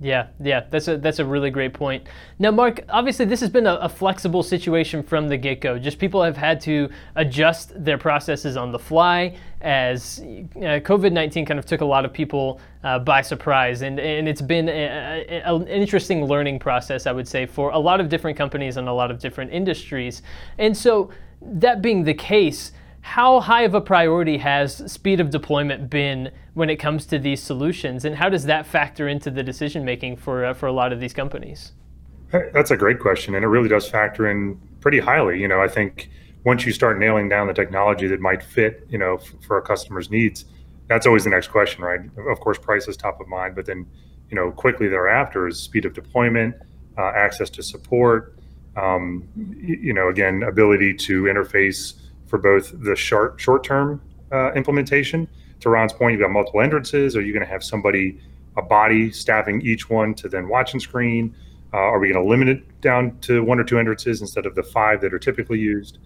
Yeah, 0.00 0.28
yeah, 0.40 0.64
that's 0.70 0.86
a 0.86 0.96
that's 0.96 1.18
a 1.18 1.24
really 1.24 1.50
great 1.50 1.74
point. 1.74 2.06
Now, 2.38 2.52
Mark, 2.52 2.84
obviously 2.88 3.24
this 3.24 3.40
has 3.40 3.50
been 3.50 3.66
a, 3.66 3.74
a 3.76 3.88
flexible 3.88 4.44
situation 4.44 5.02
from 5.02 5.28
the 5.28 5.36
get-go. 5.36 5.76
Just 5.76 5.98
people 5.98 6.22
have 6.22 6.36
had 6.36 6.60
to 6.62 6.88
adjust 7.16 7.72
their 7.84 7.98
processes 7.98 8.56
on 8.56 8.70
the 8.70 8.78
fly 8.78 9.36
as 9.60 10.20
uh, 10.20 10.78
COVID-19 10.78 11.48
kind 11.48 11.58
of 11.58 11.66
took 11.66 11.80
a 11.80 11.84
lot 11.84 12.04
of 12.04 12.12
people 12.12 12.60
uh, 12.84 13.00
by 13.00 13.20
surprise, 13.20 13.82
and 13.82 13.98
and 13.98 14.28
it's 14.28 14.42
been 14.42 14.68
an 14.68 15.66
interesting 15.66 16.24
learning 16.26 16.60
process, 16.60 17.06
I 17.08 17.12
would 17.12 17.26
say, 17.26 17.44
for 17.44 17.70
a 17.70 17.78
lot 17.78 18.00
of 18.00 18.08
different 18.08 18.38
companies 18.38 18.76
and 18.76 18.88
a 18.88 18.92
lot 18.92 19.10
of 19.10 19.18
different 19.18 19.52
industries. 19.52 20.22
And 20.58 20.76
so, 20.76 21.10
that 21.42 21.82
being 21.82 22.04
the 22.04 22.14
case 22.14 22.70
how 23.08 23.40
high 23.40 23.62
of 23.62 23.72
a 23.72 23.80
priority 23.80 24.36
has 24.36 24.92
speed 24.92 25.18
of 25.18 25.30
deployment 25.30 25.88
been 25.88 26.30
when 26.52 26.68
it 26.68 26.76
comes 26.76 27.06
to 27.06 27.18
these 27.18 27.42
solutions, 27.42 28.04
and 28.04 28.14
how 28.14 28.28
does 28.28 28.44
that 28.44 28.66
factor 28.66 29.08
into 29.08 29.30
the 29.30 29.42
decision 29.42 29.82
making 29.82 30.14
for 30.14 30.44
uh, 30.44 30.52
for 30.52 30.66
a 30.66 30.72
lot 30.72 30.92
of 30.92 31.00
these 31.00 31.14
companies? 31.14 31.72
That's 32.52 32.70
a 32.70 32.76
great 32.76 33.00
question, 33.00 33.34
and 33.34 33.42
it 33.42 33.48
really 33.48 33.70
does 33.70 33.88
factor 33.88 34.28
in 34.30 34.60
pretty 34.82 35.00
highly. 35.00 35.40
You 35.40 35.48
know, 35.48 35.62
I 35.62 35.68
think 35.68 36.10
once 36.44 36.66
you 36.66 36.72
start 36.72 36.98
nailing 36.98 37.30
down 37.30 37.46
the 37.46 37.54
technology 37.54 38.06
that 38.08 38.20
might 38.20 38.42
fit, 38.42 38.86
you 38.90 38.98
know, 38.98 39.14
f- 39.14 39.32
for 39.40 39.56
a 39.56 39.62
customer's 39.62 40.10
needs, 40.10 40.44
that's 40.88 41.06
always 41.06 41.24
the 41.24 41.30
next 41.30 41.48
question, 41.48 41.82
right? 41.82 42.00
Of 42.30 42.40
course, 42.40 42.58
price 42.58 42.88
is 42.88 42.98
top 42.98 43.22
of 43.22 43.26
mind, 43.26 43.54
but 43.54 43.64
then, 43.64 43.86
you 44.28 44.36
know, 44.36 44.50
quickly 44.50 44.86
thereafter 44.86 45.48
is 45.48 45.58
speed 45.58 45.86
of 45.86 45.94
deployment, 45.94 46.54
uh, 46.98 47.12
access 47.16 47.48
to 47.50 47.62
support, 47.62 48.38
um, 48.76 49.26
you 49.56 49.94
know, 49.94 50.08
again, 50.08 50.42
ability 50.42 50.92
to 51.08 51.22
interface 51.22 51.94
for 52.28 52.38
both 52.38 52.72
the 52.84 52.94
short 52.94 53.40
short 53.40 53.64
term 53.64 54.00
uh, 54.32 54.52
implementation. 54.52 55.28
To 55.60 55.70
Ron's 55.70 55.92
point, 55.92 56.12
you've 56.12 56.20
got 56.20 56.30
multiple 56.30 56.60
entrances. 56.60 57.16
Are 57.16 57.20
you 57.20 57.32
going 57.32 57.44
to 57.44 57.50
have 57.50 57.64
somebody, 57.64 58.20
a 58.56 58.62
body 58.62 59.10
staffing 59.10 59.60
each 59.62 59.90
one 59.90 60.14
to 60.14 60.28
then 60.28 60.48
watch 60.48 60.72
and 60.72 60.80
screen? 60.80 61.34
Uh, 61.72 61.78
are 61.78 61.98
we 61.98 62.12
going 62.12 62.22
to 62.22 62.28
limit 62.28 62.48
it 62.48 62.80
down 62.80 63.18
to 63.20 63.42
one 63.42 63.58
or 63.58 63.64
two 63.64 63.78
entrances 63.78 64.20
instead 64.20 64.46
of 64.46 64.54
the 64.54 64.62
five 64.62 65.00
that 65.00 65.12
are 65.12 65.18
typically 65.18 65.58
used? 65.58 65.98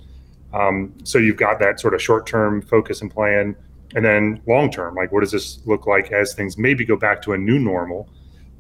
Um, 0.53 0.95
so 1.05 1.19
you've 1.19 1.37
got 1.37 1.59
that 1.61 1.81
sort 1.81 1.95
of 1.95 2.03
short 2.03 2.27
term 2.27 2.63
focus 2.63 3.03
and 3.03 3.11
plan. 3.11 3.55
And 3.95 4.05
then 4.05 4.41
long 4.47 4.71
term, 4.71 4.95
like 4.95 5.13
what 5.13 5.21
does 5.21 5.33
this 5.33 5.61
look 5.67 5.87
like 5.87 6.13
as 6.13 6.35
things 6.35 6.57
maybe 6.57 6.85
go 6.85 6.97
back 6.97 7.21
to 7.23 7.33
a 7.33 7.39
new 7.39 7.59
normal? 7.59 8.09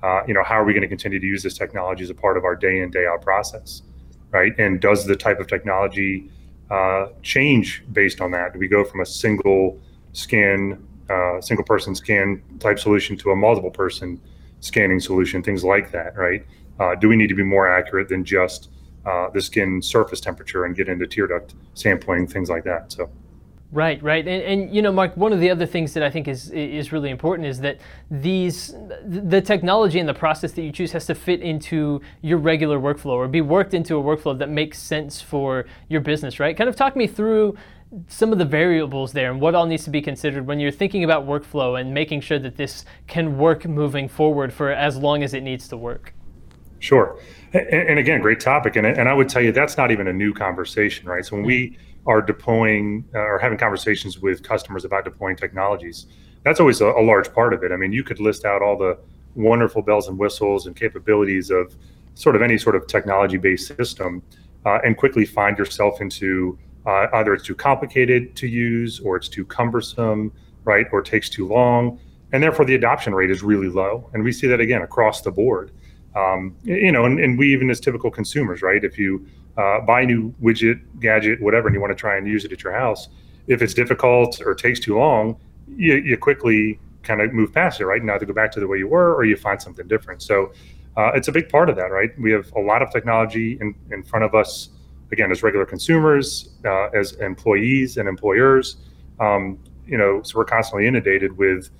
Uh, 0.02 0.22
you 0.26 0.34
know, 0.34 0.42
how 0.42 0.54
are 0.54 0.64
we 0.64 0.72
going 0.72 0.82
to 0.82 0.88
continue 0.88 1.18
to 1.18 1.26
use 1.26 1.42
this 1.42 1.56
technology 1.56 2.02
as 2.02 2.10
a 2.10 2.14
part 2.14 2.36
of 2.36 2.44
our 2.44 2.56
day 2.56 2.80
in, 2.80 2.90
day 2.90 3.06
out 3.06 3.22
process? 3.22 3.82
Right. 4.30 4.58
And 4.58 4.80
does 4.80 5.06
the 5.06 5.16
type 5.16 5.40
of 5.40 5.46
technology 5.46 6.30
uh, 6.72 7.08
change 7.22 7.84
based 7.92 8.20
on 8.20 8.30
that? 8.30 8.54
Do 8.54 8.58
we 8.58 8.68
go 8.68 8.82
from 8.82 9.00
a 9.00 9.06
single 9.06 9.78
scan, 10.12 10.82
uh, 11.10 11.40
single 11.40 11.64
person 11.64 11.94
scan 11.94 12.42
type 12.58 12.78
solution 12.78 13.16
to 13.18 13.30
a 13.30 13.36
multiple 13.36 13.70
person 13.70 14.20
scanning 14.60 14.98
solution? 14.98 15.42
Things 15.42 15.62
like 15.62 15.92
that, 15.92 16.16
right? 16.16 16.44
Uh, 16.80 16.94
do 16.94 17.08
we 17.08 17.16
need 17.16 17.28
to 17.28 17.34
be 17.34 17.42
more 17.42 17.68
accurate 17.68 18.08
than 18.08 18.24
just 18.24 18.70
uh, 19.04 19.28
the 19.34 19.40
skin 19.40 19.82
surface 19.82 20.20
temperature 20.20 20.64
and 20.64 20.74
get 20.74 20.88
into 20.88 21.06
tear 21.06 21.26
duct 21.26 21.54
sampling, 21.74 22.26
things 22.26 22.48
like 22.48 22.64
that? 22.64 22.90
So. 22.90 23.10
Right, 23.72 24.02
right, 24.02 24.28
and, 24.28 24.42
and, 24.42 24.74
you 24.74 24.82
know, 24.82 24.92
Mark, 24.92 25.16
one 25.16 25.32
of 25.32 25.40
the 25.40 25.48
other 25.48 25.64
things 25.64 25.94
that 25.94 26.02
I 26.02 26.10
think 26.10 26.28
is 26.28 26.50
is 26.50 26.92
really 26.92 27.08
important 27.08 27.48
is 27.48 27.58
that 27.60 27.78
these 28.10 28.74
the 29.02 29.40
technology 29.40 29.98
and 29.98 30.06
the 30.06 30.12
process 30.12 30.52
that 30.52 30.62
you 30.62 30.70
choose 30.70 30.92
has 30.92 31.06
to 31.06 31.14
fit 31.14 31.40
into 31.40 32.02
your 32.20 32.36
regular 32.36 32.78
workflow 32.78 33.12
or 33.12 33.28
be 33.28 33.40
worked 33.40 33.72
into 33.72 33.96
a 33.96 34.02
workflow 34.02 34.38
that 34.38 34.50
makes 34.50 34.78
sense 34.78 35.22
for 35.22 35.64
your 35.88 36.02
business, 36.02 36.38
right? 36.38 36.54
Kind 36.54 36.68
of 36.68 36.76
talk 36.76 36.96
me 36.96 37.06
through 37.06 37.56
some 38.08 38.30
of 38.30 38.36
the 38.36 38.44
variables 38.44 39.12
there 39.12 39.30
and 39.30 39.40
what 39.40 39.54
all 39.54 39.64
needs 39.64 39.84
to 39.84 39.90
be 39.90 40.02
considered 40.02 40.46
when 40.46 40.60
you're 40.60 40.70
thinking 40.70 41.02
about 41.02 41.26
workflow 41.26 41.80
and 41.80 41.94
making 41.94 42.20
sure 42.20 42.38
that 42.38 42.56
this 42.56 42.84
can 43.06 43.38
work 43.38 43.64
moving 43.64 44.06
forward 44.06 44.52
for 44.52 44.70
as 44.70 44.98
long 44.98 45.22
as 45.22 45.32
it 45.32 45.42
needs 45.42 45.66
to 45.68 45.78
work. 45.78 46.12
Sure, 46.78 47.18
and, 47.54 47.66
and 47.68 47.98
again, 47.98 48.20
great 48.20 48.40
topic, 48.40 48.76
and 48.76 48.86
and 48.86 49.08
I 49.08 49.14
would 49.14 49.30
tell 49.30 49.40
you 49.40 49.50
that's 49.50 49.78
not 49.78 49.90
even 49.90 50.08
a 50.08 50.12
new 50.12 50.34
conversation, 50.34 51.08
right? 51.08 51.24
So 51.24 51.36
when 51.36 51.46
we 51.46 51.70
mm-hmm. 51.70 51.91
Are 52.06 52.20
deploying 52.20 53.04
uh, 53.14 53.18
or 53.18 53.38
having 53.38 53.58
conversations 53.58 54.18
with 54.18 54.42
customers 54.42 54.84
about 54.84 55.04
deploying 55.04 55.36
technologies. 55.36 56.06
That's 56.44 56.58
always 56.58 56.80
a, 56.80 56.86
a, 56.86 57.02
large 57.02 57.32
part 57.32 57.54
of 57.54 57.62
it. 57.62 57.70
I 57.70 57.76
mean, 57.76 57.92
you 57.92 58.02
could 58.02 58.18
list 58.18 58.44
out 58.44 58.62
all 58.62 58.76
the 58.76 58.98
wonderful 59.34 59.82
bells 59.82 60.08
and 60.08 60.18
whistles 60.18 60.66
and 60.66 60.74
capabilities 60.74 61.50
of 61.50 61.74
sort 62.14 62.36
of 62.36 62.42
any 62.42 62.58
sort 62.58 62.76
of 62.76 62.86
technology 62.86 63.36
based 63.36 63.74
system 63.76 64.22
uh, 64.66 64.78
and 64.84 64.96
quickly 64.96 65.24
find 65.24 65.56
yourself 65.56 66.00
into 66.00 66.58
uh, 66.86 67.06
either 67.14 67.32
it's 67.34 67.44
too 67.44 67.54
complicated 67.54 68.34
to 68.36 68.48
use 68.48 69.00
or 69.00 69.16
it's 69.16 69.28
too 69.28 69.44
cumbersome, 69.44 70.32
right? 70.64 70.86
Or 70.92 71.02
takes 71.02 71.28
too 71.28 71.46
long. 71.46 72.00
And 72.32 72.42
therefore, 72.42 72.64
the 72.64 72.74
adoption 72.74 73.14
rate 73.14 73.30
is 73.30 73.42
really 73.42 73.68
low. 73.68 74.10
And 74.12 74.24
we 74.24 74.32
see 74.32 74.46
that 74.48 74.60
again 74.60 74.82
across 74.82 75.20
the 75.20 75.30
board. 75.30 75.70
Um, 76.14 76.56
you 76.64 76.92
know, 76.92 77.04
and, 77.04 77.20
and 77.20 77.38
we 77.38 77.52
even 77.52 77.70
as 77.70 77.80
typical 77.80 78.10
consumers, 78.10 78.62
right? 78.62 78.82
If 78.82 78.98
you 78.98 79.26
uh, 79.56 79.80
buy 79.80 80.02
a 80.02 80.06
new 80.06 80.34
widget, 80.42 80.80
gadget, 81.00 81.40
whatever, 81.40 81.68
and 81.68 81.74
you 81.74 81.80
want 81.80 81.90
to 81.90 81.96
try 81.96 82.16
and 82.16 82.26
use 82.26 82.44
it 82.44 82.52
at 82.52 82.62
your 82.62 82.72
house, 82.72 83.08
if 83.46 83.62
it's 83.62 83.74
difficult 83.74 84.40
or 84.44 84.54
takes 84.54 84.80
too 84.80 84.96
long, 84.96 85.36
you, 85.68 85.94
you 85.96 86.16
quickly 86.16 86.78
kind 87.02 87.20
of 87.20 87.32
move 87.32 87.52
past 87.52 87.80
it, 87.80 87.86
right? 87.86 88.02
Now 88.02 88.18
to 88.18 88.26
go 88.26 88.32
back 88.32 88.52
to 88.52 88.60
the 88.60 88.66
way 88.66 88.78
you 88.78 88.88
were, 88.88 89.14
or 89.14 89.24
you 89.24 89.36
find 89.36 89.60
something 89.60 89.88
different. 89.88 90.22
So 90.22 90.52
uh, 90.96 91.12
it's 91.14 91.28
a 91.28 91.32
big 91.32 91.48
part 91.48 91.68
of 91.68 91.76
that, 91.76 91.90
right? 91.90 92.10
We 92.18 92.32
have 92.32 92.52
a 92.54 92.60
lot 92.60 92.82
of 92.82 92.90
technology 92.90 93.58
in, 93.60 93.74
in 93.90 94.02
front 94.02 94.24
of 94.24 94.34
us, 94.34 94.70
again, 95.10 95.30
as 95.30 95.42
regular 95.42 95.66
consumers, 95.66 96.50
uh, 96.64 96.88
as 96.90 97.12
employees 97.14 97.96
and 97.96 98.08
employers. 98.08 98.76
Um, 99.20 99.58
you 99.86 99.98
know, 99.98 100.22
so 100.22 100.38
we're 100.38 100.44
constantly 100.44 100.86
inundated 100.86 101.36
with 101.36 101.70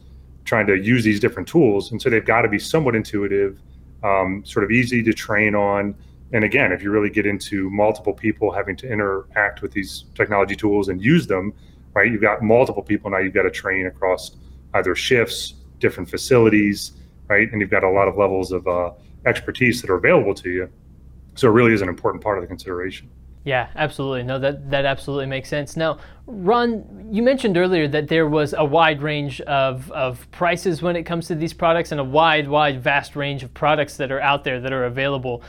trying 0.45 0.67
to 0.67 0.77
use 0.77 1.05
these 1.05 1.21
different 1.21 1.49
tools, 1.49 1.93
and 1.93 2.03
so 2.03 2.11
they've 2.11 2.25
got 2.25 2.43
to 2.43 2.49
be 2.49 2.59
somewhat 2.59 2.97
intuitive, 2.97 3.61
um, 4.03 4.43
sort 4.45 4.65
of 4.65 4.71
easy 4.71 5.03
to 5.03 5.13
train 5.13 5.55
on. 5.55 5.95
And 6.33 6.45
again, 6.45 6.73
if 6.73 6.83
you 6.83 6.91
really 6.91 7.11
get 7.11 7.27
into 7.27 7.69
multiple 7.71 8.15
people 8.15 8.51
having 8.51 8.77
to 8.77 8.91
interact 8.91 9.61
with 9.61 9.73
these 9.73 10.05
technology 10.15 10.57
tools 10.57 10.89
and 10.89 11.03
use 11.03 11.27
them, 11.27 11.53
right? 11.95 12.11
You've 12.11 12.23
got 12.23 12.43
multiple 12.43 12.83
people 12.83 13.11
now. 13.11 13.19
You've 13.19 13.35
got 13.35 13.43
to 13.43 13.51
train 13.51 13.87
across 13.87 14.37
either 14.75 14.95
shifts, 14.95 15.55
different 15.79 16.09
facilities, 16.09 16.93
right? 17.29 17.51
And 17.53 17.61
you've 17.61 17.71
got 17.71 17.85
a 17.85 17.91
lot 17.91 18.09
of 18.09 18.17
levels 18.17 18.51
of 18.51 18.67
uh, 18.67 18.93
expertise 19.27 19.83
that 19.83 19.91
are 19.91 19.97
available 19.97 20.35
to 20.37 20.51
you. 20.51 20.69
So 21.35 21.49
it 21.49 21.53
really 21.53 21.73
is 21.73 21.83
an 21.83 21.89
important 21.89 22.23
part 22.23 22.39
of 22.39 22.43
the 22.43 22.49
consideration. 22.49 23.11
Yeah, 23.45 23.69
absolutely. 23.75 24.23
No, 24.23 24.39
that, 24.39 24.71
that 24.71 24.85
absolutely 24.85 25.27
makes 25.27 25.49
sense. 25.49 25.77
Now, 25.77 25.99
Ron, 26.27 27.09
you 27.11 27.23
mentioned 27.23 27.57
earlier 27.57 27.89
that 27.89 28.07
there 28.07 28.29
was 28.29 28.55
a 28.57 28.65
wide 28.65 29.03
range 29.03 29.41
of, 29.43 29.91
of 29.91 30.31
prices 30.31 30.81
when 30.81 30.95
it 30.95 31.03
comes 31.03 31.27
to 31.27 31.35
these 31.35 31.53
products 31.53 31.91
and 31.91 32.01
a 32.01 32.05
wide, 32.05 32.49
wide, 32.49 32.81
vast 32.81 33.17
range 33.17 33.43
of 33.43 33.53
products 33.53 33.97
that 33.97 34.13
are 34.13 34.21
out 34.21 34.45
there 34.45 34.61
that 34.61 34.73
are 34.73 34.85
available. 34.85 35.43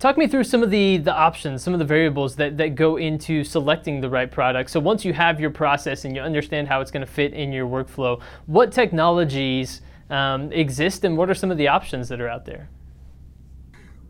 Talk 0.00 0.16
me 0.16 0.26
through 0.26 0.44
some 0.44 0.62
of 0.62 0.70
the, 0.70 0.96
the 0.96 1.14
options, 1.14 1.62
some 1.62 1.74
of 1.74 1.78
the 1.78 1.84
variables 1.84 2.34
that, 2.36 2.56
that 2.56 2.74
go 2.74 2.96
into 2.96 3.44
selecting 3.44 4.00
the 4.00 4.08
right 4.08 4.30
product. 4.30 4.70
So 4.70 4.80
once 4.80 5.04
you 5.04 5.12
have 5.12 5.38
your 5.38 5.50
process 5.50 6.06
and 6.06 6.16
you 6.16 6.22
understand 6.22 6.68
how 6.68 6.80
it's 6.80 6.90
going 6.90 7.04
to 7.04 7.12
fit 7.12 7.34
in 7.34 7.52
your 7.52 7.66
workflow, 7.66 8.18
what 8.46 8.72
technologies 8.72 9.82
um, 10.08 10.50
exist 10.52 11.04
and 11.04 11.18
what 11.18 11.28
are 11.28 11.34
some 11.34 11.50
of 11.50 11.58
the 11.58 11.68
options 11.68 12.08
that 12.08 12.18
are 12.18 12.30
out 12.30 12.46
there? 12.46 12.70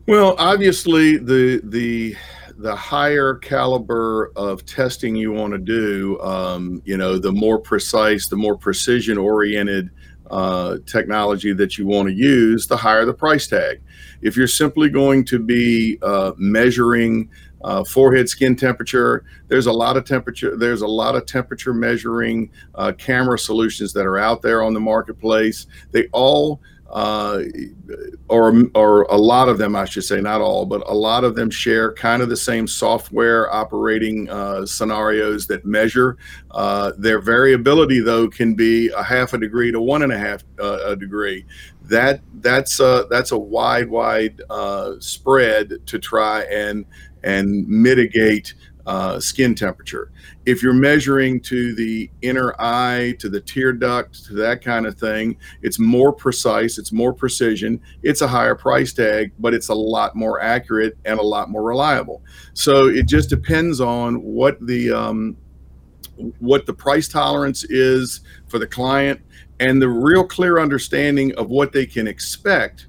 Well, 0.07 0.35
obviously, 0.39 1.17
the 1.17 1.61
the 1.65 2.15
the 2.57 2.75
higher 2.75 3.35
caliber 3.35 4.31
of 4.37 4.65
testing 4.65 5.15
you 5.15 5.31
want 5.33 5.51
to 5.51 5.59
do, 5.59 6.19
um, 6.21 6.81
you 6.85 6.95
know, 6.95 7.17
the 7.17 7.31
more 7.31 7.59
precise, 7.59 8.27
the 8.27 8.35
more 8.37 8.57
precision 8.57 9.17
oriented 9.17 9.89
uh, 10.31 10.77
technology 10.85 11.53
that 11.53 11.77
you 11.77 11.85
want 11.85 12.07
to 12.07 12.13
use, 12.13 12.65
the 12.65 12.77
higher 12.77 13.05
the 13.05 13.13
price 13.13 13.47
tag. 13.47 13.81
If 14.21 14.37
you're 14.37 14.47
simply 14.47 14.89
going 14.89 15.25
to 15.25 15.39
be 15.39 15.99
uh, 16.01 16.31
measuring 16.37 17.29
uh, 17.63 17.83
forehead 17.83 18.29
skin 18.29 18.55
temperature, 18.55 19.25
there's 19.49 19.67
a 19.67 19.71
lot 19.71 19.97
of 19.97 20.05
temperature. 20.05 20.55
There's 20.55 20.81
a 20.81 20.87
lot 20.87 21.15
of 21.15 21.25
temperature 21.25 21.73
measuring 21.73 22.49
uh, 22.75 22.93
camera 22.97 23.37
solutions 23.37 23.93
that 23.93 24.05
are 24.05 24.17
out 24.17 24.41
there 24.41 24.63
on 24.63 24.73
the 24.73 24.79
marketplace. 24.79 25.67
They 25.91 26.07
all 26.13 26.61
uh, 26.91 27.43
or 28.27 28.63
or 28.75 29.03
a 29.03 29.17
lot 29.17 29.47
of 29.47 29.57
them, 29.57 29.75
I 29.75 29.85
should 29.85 30.03
say, 30.03 30.19
not 30.19 30.41
all, 30.41 30.65
but 30.65 30.83
a 30.87 30.93
lot 30.93 31.23
of 31.23 31.35
them 31.35 31.49
share 31.49 31.93
kind 31.93 32.21
of 32.21 32.29
the 32.29 32.35
same 32.37 32.67
software 32.67 33.51
operating 33.53 34.29
uh, 34.29 34.65
scenarios 34.65 35.47
that 35.47 35.65
measure. 35.65 36.17
Uh, 36.51 36.91
their 36.97 37.19
variability, 37.19 38.01
though, 38.01 38.27
can 38.27 38.55
be 38.55 38.89
a 38.89 39.03
half 39.03 39.33
a 39.33 39.37
degree 39.37 39.71
to 39.71 39.79
one 39.79 40.03
and 40.03 40.11
a 40.11 40.17
half 40.17 40.43
uh, 40.59 40.79
a 40.85 40.95
degree. 40.95 41.45
That 41.83 42.21
that's 42.41 42.79
a, 42.79 43.07
that's 43.09 43.31
a 43.31 43.37
wide 43.37 43.89
wide 43.89 44.41
uh, 44.49 44.93
spread 44.99 45.87
to 45.87 45.97
try 45.97 46.43
and 46.43 46.85
and 47.23 47.67
mitigate 47.67 48.53
uh, 48.85 49.19
skin 49.19 49.55
temperature. 49.55 50.11
If 50.45 50.63
you're 50.63 50.73
measuring 50.73 51.41
to 51.41 51.75
the 51.75 52.09
inner 52.21 52.55
eye, 52.59 53.15
to 53.19 53.29
the 53.29 53.39
tear 53.39 53.73
duct, 53.73 54.25
to 54.25 54.33
that 54.35 54.63
kind 54.63 54.85
of 54.85 54.97
thing, 54.97 55.37
it's 55.61 55.79
more 55.79 56.11
precise, 56.11 56.77
it's 56.77 56.91
more 56.91 57.13
precision, 57.13 57.79
it's 58.03 58.21
a 58.21 58.27
higher 58.27 58.55
price 58.55 58.93
tag, 58.93 59.31
but 59.39 59.53
it's 59.53 59.69
a 59.69 59.75
lot 59.75 60.15
more 60.15 60.41
accurate 60.41 60.97
and 61.05 61.19
a 61.19 61.23
lot 61.23 61.49
more 61.49 61.63
reliable. 61.63 62.23
So 62.53 62.87
it 62.87 63.07
just 63.07 63.29
depends 63.29 63.81
on 63.81 64.21
what 64.21 64.65
the 64.65 64.91
um, 64.91 65.37
what 66.39 66.65
the 66.65 66.73
price 66.73 67.07
tolerance 67.07 67.63
is 67.63 68.21
for 68.47 68.59
the 68.59 68.67
client 68.67 69.21
and 69.59 69.81
the 69.81 69.89
real 69.89 70.23
clear 70.23 70.59
understanding 70.59 71.33
of 71.35 71.49
what 71.49 71.71
they 71.71 71.85
can 71.85 72.07
expect 72.07 72.87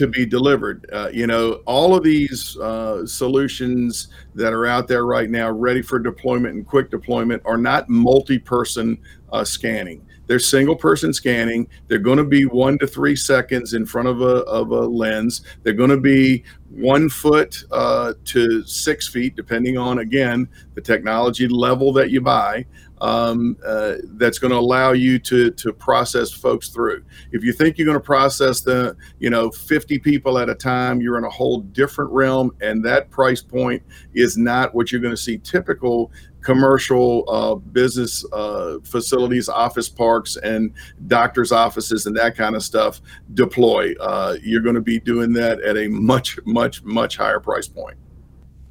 to 0.00 0.06
be 0.06 0.24
delivered. 0.24 0.88
Uh, 0.90 1.10
you 1.12 1.26
know, 1.26 1.60
all 1.66 1.94
of 1.94 2.02
these 2.02 2.56
uh, 2.56 3.04
solutions 3.06 4.08
that 4.34 4.54
are 4.54 4.66
out 4.66 4.88
there 4.88 5.04
right 5.04 5.28
now, 5.28 5.50
ready 5.50 5.82
for 5.82 5.98
deployment 5.98 6.54
and 6.54 6.66
quick 6.66 6.90
deployment, 6.90 7.42
are 7.44 7.58
not 7.58 7.90
multi-person 7.90 8.98
uh, 9.30 9.44
scanning. 9.44 10.00
They're 10.26 10.38
single 10.38 10.76
person 10.76 11.12
scanning. 11.12 11.68
They're 11.88 11.98
going 11.98 12.16
to 12.16 12.24
be 12.24 12.44
one 12.46 12.78
to 12.78 12.86
three 12.86 13.16
seconds 13.16 13.74
in 13.74 13.84
front 13.84 14.08
of 14.08 14.22
a, 14.22 14.44
of 14.44 14.70
a 14.70 14.80
lens. 14.80 15.42
They're 15.64 15.74
going 15.74 15.90
to 15.90 16.00
be 16.00 16.44
one 16.70 17.10
foot 17.10 17.62
uh, 17.70 18.14
to 18.26 18.64
six 18.64 19.08
feet, 19.08 19.36
depending 19.36 19.76
on, 19.76 19.98
again, 19.98 20.48
the 20.74 20.80
technology 20.80 21.46
level 21.46 21.92
that 21.92 22.10
you 22.10 22.22
buy 22.22 22.64
um, 23.00 23.56
uh, 23.64 23.94
that's 24.14 24.38
going 24.38 24.50
to 24.52 24.58
allow 24.58 24.92
you 24.92 25.18
to 25.20 25.50
to 25.50 25.72
process 25.72 26.30
folks 26.30 26.68
through. 26.68 27.04
If 27.32 27.42
you 27.42 27.52
think 27.52 27.78
you're 27.78 27.86
going 27.86 27.98
to 27.98 28.00
process 28.00 28.60
the 28.60 28.96
you 29.18 29.30
know 29.30 29.50
50 29.50 29.98
people 29.98 30.38
at 30.38 30.48
a 30.48 30.54
time, 30.54 31.00
you're 31.00 31.18
in 31.18 31.24
a 31.24 31.30
whole 31.30 31.60
different 31.60 32.10
realm, 32.10 32.54
and 32.60 32.84
that 32.84 33.10
price 33.10 33.42
point 33.42 33.82
is 34.14 34.36
not 34.36 34.74
what 34.74 34.92
you're 34.92 35.00
going 35.00 35.14
to 35.14 35.20
see 35.20 35.38
typical 35.38 36.10
commercial 36.42 37.24
uh, 37.28 37.54
business 37.54 38.24
uh, 38.32 38.78
facilities, 38.84 39.48
office 39.48 39.88
parks, 39.88 40.36
and 40.36 40.72
doctors' 41.06 41.52
offices, 41.52 42.06
and 42.06 42.16
that 42.16 42.36
kind 42.36 42.56
of 42.56 42.62
stuff 42.62 43.00
deploy. 43.34 43.92
Uh, 44.00 44.36
you're 44.42 44.62
going 44.62 44.74
to 44.74 44.80
be 44.80 44.98
doing 44.98 45.32
that 45.34 45.60
at 45.60 45.76
a 45.76 45.88
much, 45.88 46.38
much, 46.44 46.82
much 46.82 47.16
higher 47.16 47.40
price 47.40 47.68
point. 47.68 47.96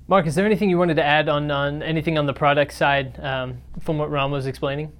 Mark, 0.09 0.25
is 0.25 0.33
there 0.33 0.43
anything 0.43 0.71
you 0.71 0.79
wanted 0.79 0.95
to 0.95 1.03
add 1.03 1.29
on, 1.29 1.51
on 1.51 1.83
anything 1.83 2.17
on 2.17 2.25
the 2.25 2.33
product 2.33 2.73
side 2.73 3.19
um, 3.23 3.61
from 3.79 3.99
what 3.99 4.09
Ron 4.09 4.31
was 4.31 4.47
explaining? 4.47 4.91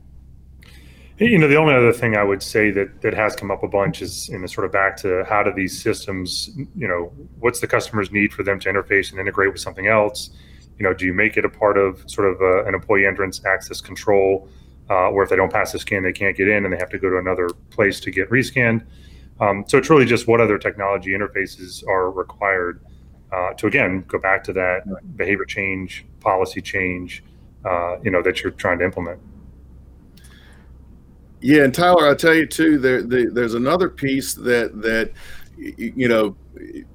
You 1.17 1.39
know, 1.39 1.47
the 1.47 1.55
only 1.55 1.73
other 1.73 1.91
thing 1.91 2.15
I 2.15 2.23
would 2.23 2.43
say 2.43 2.69
that 2.69 3.01
that 3.01 3.15
has 3.15 3.35
come 3.35 3.49
up 3.49 3.63
a 3.63 3.67
bunch 3.67 4.03
is, 4.03 4.29
in 4.29 4.41
know, 4.41 4.47
sort 4.47 4.65
of 4.65 4.71
back 4.71 4.95
to 4.97 5.25
how 5.27 5.41
do 5.41 5.51
these 5.51 5.81
systems, 5.81 6.51
you 6.75 6.87
know, 6.87 7.11
what's 7.39 7.59
the 7.59 7.65
customer's 7.65 8.11
need 8.11 8.31
for 8.31 8.43
them 8.43 8.59
to 8.59 8.69
interface 8.69 9.09
and 9.09 9.19
integrate 9.19 9.51
with 9.51 9.59
something 9.59 9.87
else? 9.87 10.29
You 10.77 10.83
know, 10.83 10.93
do 10.93 11.07
you 11.07 11.13
make 11.13 11.37
it 11.37 11.43
a 11.43 11.49
part 11.49 11.79
of 11.79 12.03
sort 12.05 12.31
of 12.31 12.39
a, 12.39 12.59
uh, 12.59 12.65
an 12.65 12.75
employee 12.75 13.07
entrance 13.07 13.43
access 13.45 13.81
control, 13.81 14.47
uh, 14.91 15.09
or 15.09 15.23
if 15.23 15.29
they 15.31 15.35
don't 15.35 15.51
pass 15.51 15.71
the 15.71 15.79
scan, 15.79 16.03
they 16.03 16.13
can't 16.13 16.37
get 16.37 16.47
in 16.47 16.65
and 16.65 16.71
they 16.71 16.77
have 16.77 16.91
to 16.91 16.99
go 16.99 17.09
to 17.09 17.17
another 17.17 17.49
place 17.71 17.99
to 18.01 18.11
get 18.11 18.29
rescanned? 18.29 18.85
Um, 19.39 19.65
so 19.67 19.79
it's 19.79 19.89
really 19.89 20.05
just 20.05 20.27
what 20.27 20.39
other 20.39 20.59
technology 20.59 21.11
interfaces 21.11 21.83
are 21.87 22.11
required 22.11 22.85
uh, 23.31 23.53
to 23.53 23.67
again 23.67 24.03
go 24.07 24.19
back 24.19 24.43
to 24.45 24.53
that 24.53 24.83
behavior 25.15 25.45
change, 25.45 26.05
policy 26.19 26.61
change, 26.61 27.23
uh, 27.65 27.99
you 28.01 28.11
know, 28.11 28.21
that 28.21 28.41
you're 28.41 28.51
trying 28.51 28.79
to 28.79 28.85
implement. 28.85 29.19
Yeah, 31.41 31.63
and 31.63 31.73
Tyler, 31.73 32.07
I'll 32.07 32.15
tell 32.15 32.33
you 32.33 32.45
too. 32.45 32.77
There, 32.77 33.01
the, 33.01 33.29
there's 33.31 33.53
another 33.53 33.89
piece 33.89 34.33
that 34.33 34.81
that 34.81 35.11
you 35.57 36.07
know 36.07 36.35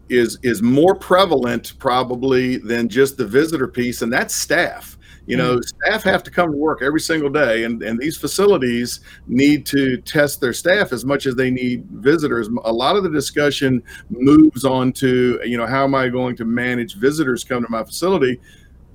is 0.09 0.39
is 0.43 0.63
more 0.63 0.95
prevalent 0.95 1.75
probably 1.79 2.59
than 2.59 2.89
just 2.89 3.17
the 3.17 3.27
visitor 3.27 3.69
piece, 3.69 4.03
and 4.03 4.13
that's 4.13 4.35
staff. 4.35 4.99
You 5.27 5.37
know, 5.37 5.57
mm. 5.57 5.65
staff 5.65 6.03
have 6.03 6.23
to 6.25 6.31
come 6.31 6.53
to 6.53 6.57
work 6.57 6.83
every 6.83 7.01
single 7.01 7.31
day, 7.31 7.65
and, 7.65 7.83
and 7.83 7.99
these 7.99 8.17
facilities 8.17 9.01
need 9.27 9.65
to 9.67 9.99
test 9.99 10.41
their 10.41 10.53
staff 10.53 10.93
as 10.93 11.05
much 11.05 11.27
as 11.27 11.35
they 11.35 11.51
need 11.51 11.87
visitors. 11.91 12.49
A 12.65 12.73
lot 12.73 12.97
of 12.97 13.03
the 13.03 13.11
discussion 13.11 13.83
moves 14.11 14.65
on 14.65 14.93
to, 14.95 15.41
you 15.45 15.57
know, 15.57 15.67
how 15.67 15.85
am 15.85 15.95
I 15.95 16.09
going 16.09 16.37
to 16.37 16.45
manage 16.45 16.97
visitors 16.97 17.45
come 17.45 17.63
to 17.63 17.71
my 17.71 17.85
facility? 17.85 18.41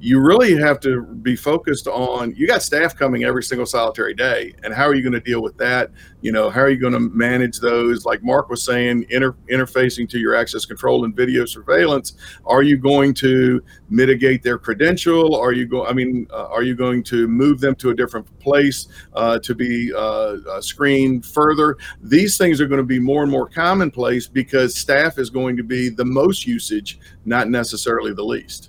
You 0.01 0.21
really 0.21 0.55
have 0.55 0.79
to 0.79 1.01
be 1.01 1.35
focused 1.35 1.85
on 1.87 2.33
you 2.35 2.47
got 2.47 2.63
staff 2.63 2.95
coming 2.95 3.25
every 3.25 3.43
single 3.43 3.65
solitary 3.65 4.13
day 4.13 4.53
and 4.63 4.73
how 4.73 4.83
are 4.83 4.95
you 4.95 5.01
going 5.01 5.13
to 5.13 5.19
deal 5.19 5.41
with 5.41 5.57
that? 5.57 5.91
You 6.21 6.31
know 6.31 6.49
how 6.49 6.61
are 6.61 6.69
you 6.69 6.79
going 6.79 6.93
to 6.93 6.99
manage 6.99 7.59
those? 7.59 8.05
Like 8.05 8.23
mark 8.23 8.49
was 8.49 8.63
saying 8.63 9.05
inter- 9.09 9.35
interfacing 9.51 10.07
to 10.09 10.19
your 10.19 10.35
access 10.35 10.65
control 10.65 11.03
and 11.03 11.13
video 11.13 11.45
surveillance. 11.45 12.13
Are 12.45 12.63
you 12.63 12.77
going 12.77 13.13
to 13.15 13.61
mitigate 13.89 14.41
their 14.41 14.57
credential? 14.57 15.35
Are 15.35 15.51
you 15.51 15.65
going 15.65 15.89
i 15.89 15.93
mean 15.93 16.27
uh, 16.31 16.47
are 16.47 16.63
you 16.63 16.75
going 16.75 17.03
to 17.03 17.27
move 17.27 17.59
them 17.59 17.75
to 17.75 17.89
a 17.89 17.95
different 17.95 18.27
place 18.39 18.87
uh, 19.13 19.39
to 19.39 19.53
be 19.53 19.91
uh, 19.93 20.37
uh 20.49 20.61
screened 20.61 21.25
further? 21.25 21.75
These 22.01 22.37
things 22.37 22.61
are 22.61 22.67
going 22.67 22.81
to 22.81 22.85
be 22.85 22.99
more 22.99 23.23
and 23.23 23.31
more 23.31 23.49
commonplace 23.49 24.27
because 24.27 24.75
staff 24.75 25.17
is 25.17 25.29
going 25.29 25.57
to 25.57 25.63
be 25.63 25.89
the 25.89 26.05
most 26.05 26.47
usage 26.47 26.99
not 27.25 27.49
necessarily 27.49 28.13
the 28.13 28.23
least 28.23 28.68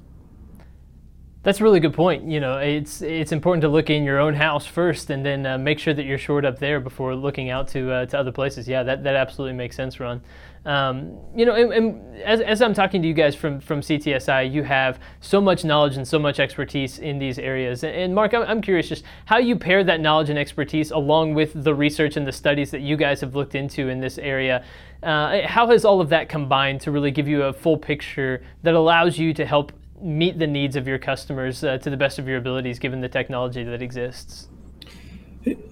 that's 1.42 1.58
a 1.60 1.64
really 1.64 1.80
good 1.80 1.94
point. 1.94 2.28
You 2.28 2.38
know, 2.38 2.58
it's 2.58 3.00
it's 3.00 3.32
important 3.32 3.62
to 3.62 3.68
look 3.68 3.88
in 3.88 4.04
your 4.04 4.18
own 4.18 4.34
house 4.34 4.66
first, 4.66 5.08
and 5.08 5.24
then 5.24 5.46
uh, 5.46 5.56
make 5.56 5.78
sure 5.78 5.94
that 5.94 6.04
you're 6.04 6.18
short 6.18 6.44
up 6.44 6.58
there 6.58 6.80
before 6.80 7.14
looking 7.14 7.48
out 7.48 7.68
to 7.68 7.90
uh, 7.90 8.06
to 8.06 8.18
other 8.18 8.32
places. 8.32 8.68
Yeah, 8.68 8.82
that, 8.82 9.02
that 9.04 9.16
absolutely 9.16 9.56
makes 9.56 9.74
sense, 9.74 9.98
Ron. 9.98 10.20
Um, 10.66 11.16
you 11.34 11.46
know, 11.46 11.54
and, 11.54 11.72
and, 11.72 12.16
as, 12.22 12.42
as 12.42 12.60
I'm 12.60 12.74
talking 12.74 13.00
to 13.00 13.08
you 13.08 13.14
guys 13.14 13.34
from 13.34 13.58
from 13.58 13.80
CTSI, 13.80 14.52
you 14.52 14.62
have 14.64 15.00
so 15.20 15.40
much 15.40 15.64
knowledge 15.64 15.96
and 15.96 16.06
so 16.06 16.18
much 16.18 16.38
expertise 16.38 16.98
in 16.98 17.18
these 17.18 17.38
areas. 17.38 17.84
And 17.84 18.14
Mark, 18.14 18.34
I'm, 18.34 18.42
I'm 18.42 18.60
curious 18.60 18.86
just 18.86 19.04
how 19.24 19.38
you 19.38 19.56
pair 19.56 19.82
that 19.82 20.00
knowledge 20.00 20.28
and 20.28 20.38
expertise 20.38 20.90
along 20.90 21.32
with 21.32 21.64
the 21.64 21.74
research 21.74 22.18
and 22.18 22.26
the 22.26 22.32
studies 22.32 22.70
that 22.72 22.82
you 22.82 22.98
guys 22.98 23.22
have 23.22 23.34
looked 23.34 23.54
into 23.54 23.88
in 23.88 23.98
this 24.00 24.18
area. 24.18 24.62
Uh, 25.02 25.46
how 25.46 25.66
has 25.68 25.86
all 25.86 26.02
of 26.02 26.10
that 26.10 26.28
combined 26.28 26.82
to 26.82 26.90
really 26.90 27.10
give 27.10 27.26
you 27.26 27.44
a 27.44 27.52
full 27.54 27.78
picture 27.78 28.42
that 28.62 28.74
allows 28.74 29.16
you 29.16 29.32
to 29.32 29.46
help 29.46 29.72
meet 30.02 30.38
the 30.38 30.46
needs 30.46 30.76
of 30.76 30.86
your 30.86 30.98
customers 30.98 31.62
uh, 31.64 31.78
to 31.78 31.90
the 31.90 31.96
best 31.96 32.18
of 32.18 32.26
your 32.26 32.38
abilities 32.38 32.78
given 32.78 33.00
the 33.00 33.08
technology 33.08 33.64
that 33.64 33.82
exists? 33.82 34.48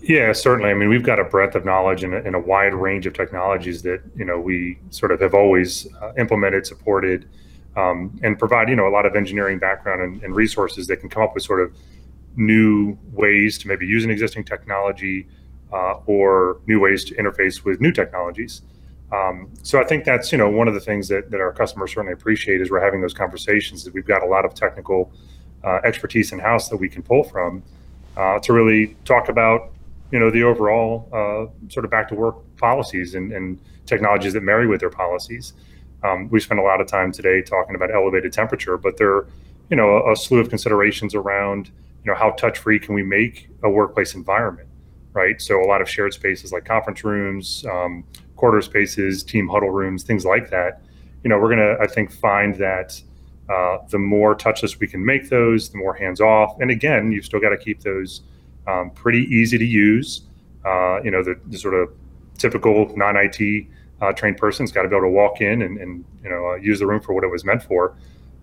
Yeah, 0.00 0.32
certainly. 0.32 0.70
I 0.70 0.74
mean, 0.74 0.88
we've 0.88 1.02
got 1.02 1.18
a 1.18 1.24
breadth 1.24 1.54
of 1.54 1.64
knowledge 1.64 2.02
and 2.02 2.14
a, 2.14 2.24
and 2.24 2.34
a 2.34 2.38
wide 2.38 2.72
range 2.72 3.06
of 3.06 3.12
technologies 3.12 3.82
that 3.82 4.00
you 4.16 4.24
know 4.24 4.40
we 4.40 4.78
sort 4.90 5.12
of 5.12 5.20
have 5.20 5.34
always 5.34 5.86
uh, 6.00 6.12
implemented, 6.16 6.66
supported, 6.66 7.28
um, 7.76 8.18
and 8.22 8.38
provide 8.38 8.70
you 8.70 8.76
know 8.76 8.88
a 8.88 8.90
lot 8.90 9.04
of 9.04 9.14
engineering 9.14 9.58
background 9.58 10.00
and, 10.00 10.22
and, 10.22 10.34
resources 10.34 10.86
that 10.86 10.96
can 10.96 11.10
come 11.10 11.22
up 11.22 11.34
with 11.34 11.42
sort 11.42 11.60
of 11.60 11.76
new 12.34 12.96
ways 13.12 13.58
to 13.58 13.68
maybe 13.68 13.86
use 13.86 14.04
an 14.04 14.10
existing 14.10 14.42
technology 14.42 15.26
uh, 15.72 15.94
or 16.06 16.60
new 16.66 16.80
ways 16.80 17.04
to 17.04 17.14
interface 17.16 17.64
with 17.64 17.78
new 17.78 17.92
technologies. 17.92 18.62
Um, 19.10 19.50
so 19.62 19.80
I 19.80 19.84
think 19.84 20.04
that's 20.04 20.32
you 20.32 20.38
know 20.38 20.50
one 20.50 20.68
of 20.68 20.74
the 20.74 20.80
things 20.80 21.08
that, 21.08 21.30
that 21.30 21.40
our 21.40 21.52
customers 21.52 21.92
certainly 21.92 22.12
appreciate 22.12 22.60
is 22.60 22.70
we're 22.70 22.84
having 22.84 23.00
those 23.00 23.14
conversations 23.14 23.84
that 23.84 23.94
we've 23.94 24.06
got 24.06 24.22
a 24.22 24.26
lot 24.26 24.44
of 24.44 24.54
technical 24.54 25.10
uh, 25.64 25.80
expertise 25.84 26.32
in 26.32 26.38
house 26.38 26.68
that 26.68 26.76
we 26.76 26.88
can 26.88 27.02
pull 27.02 27.24
from 27.24 27.62
uh, 28.16 28.38
to 28.40 28.52
really 28.52 28.96
talk 29.04 29.28
about 29.28 29.72
you 30.10 30.18
know 30.18 30.30
the 30.30 30.42
overall 30.42 31.08
uh, 31.12 31.70
sort 31.70 31.84
of 31.84 31.90
back 31.90 32.08
to 32.08 32.14
work 32.14 32.36
policies 32.56 33.14
and, 33.14 33.32
and, 33.32 33.58
technologies 33.86 34.34
that 34.34 34.42
marry 34.42 34.66
with 34.66 34.80
their 34.80 34.90
policies. 34.90 35.54
Um, 36.04 36.28
we 36.28 36.40
spent 36.40 36.60
a 36.60 36.62
lot 36.62 36.78
of 36.78 36.86
time 36.86 37.10
today 37.10 37.40
talking 37.40 37.74
about 37.74 37.90
elevated 37.90 38.34
temperature, 38.34 38.76
but 38.76 38.98
there 38.98 39.10
are 39.14 39.26
you 39.70 39.76
know 39.78 39.96
a, 39.96 40.12
a 40.12 40.16
slew 40.16 40.40
of 40.40 40.50
considerations 40.50 41.14
around 41.14 41.68
you 42.04 42.12
know 42.12 42.14
how 42.14 42.32
touch 42.32 42.58
free 42.58 42.78
can 42.78 42.94
we 42.94 43.02
make 43.02 43.48
a 43.62 43.70
workplace 43.70 44.14
environment, 44.14 44.68
right? 45.14 45.40
So 45.40 45.58
a 45.58 45.64
lot 45.64 45.80
of 45.80 45.88
shared 45.88 46.12
spaces 46.12 46.52
like 46.52 46.66
conference 46.66 47.02
rooms. 47.02 47.64
Um, 47.64 48.04
quarter 48.38 48.62
spaces, 48.62 49.22
team 49.22 49.48
huddle 49.48 49.70
rooms, 49.70 50.02
things 50.04 50.24
like 50.24 50.48
that. 50.50 50.80
You 51.22 51.28
know, 51.28 51.38
we're 51.38 51.54
going 51.54 51.58
to, 51.58 51.76
I 51.82 51.86
think, 51.86 52.10
find 52.10 52.54
that 52.56 53.00
uh, 53.50 53.78
the 53.90 53.98
more 53.98 54.34
touchless 54.34 54.78
we 54.78 54.86
can 54.86 55.04
make 55.04 55.28
those, 55.28 55.68
the 55.68 55.78
more 55.78 55.92
hands 55.92 56.20
off. 56.20 56.56
And 56.60 56.70
again, 56.70 57.12
you've 57.12 57.24
still 57.24 57.40
got 57.40 57.50
to 57.50 57.58
keep 57.58 57.82
those 57.82 58.22
um, 58.66 58.90
pretty 58.90 59.24
easy 59.24 59.58
to 59.58 59.64
use. 59.64 60.22
Uh, 60.64 61.02
you 61.02 61.10
know, 61.10 61.22
the, 61.22 61.38
the, 61.46 61.58
sort 61.58 61.74
of 61.74 61.90
typical 62.36 62.94
non 62.96 63.16
IT 63.16 63.66
uh, 64.00 64.12
trained 64.12 64.36
person's 64.36 64.70
got 64.70 64.82
to 64.82 64.88
be 64.88 64.94
able 64.94 65.06
to 65.06 65.10
walk 65.10 65.40
in 65.40 65.62
and, 65.62 65.78
and 65.78 66.04
you 66.22 66.28
know 66.28 66.50
uh, 66.50 66.54
use 66.56 66.78
the 66.78 66.86
room 66.86 67.00
for 67.00 67.14
what 67.14 67.24
it 67.24 67.28
was 67.28 67.44
meant 67.44 67.62
for. 67.62 67.96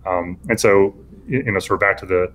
Um, 0.04 0.38
and 0.48 0.58
so, 0.58 0.94
you 1.26 1.42
know, 1.50 1.58
sort 1.58 1.76
of 1.76 1.80
back 1.80 1.96
to 1.98 2.06
the 2.06 2.32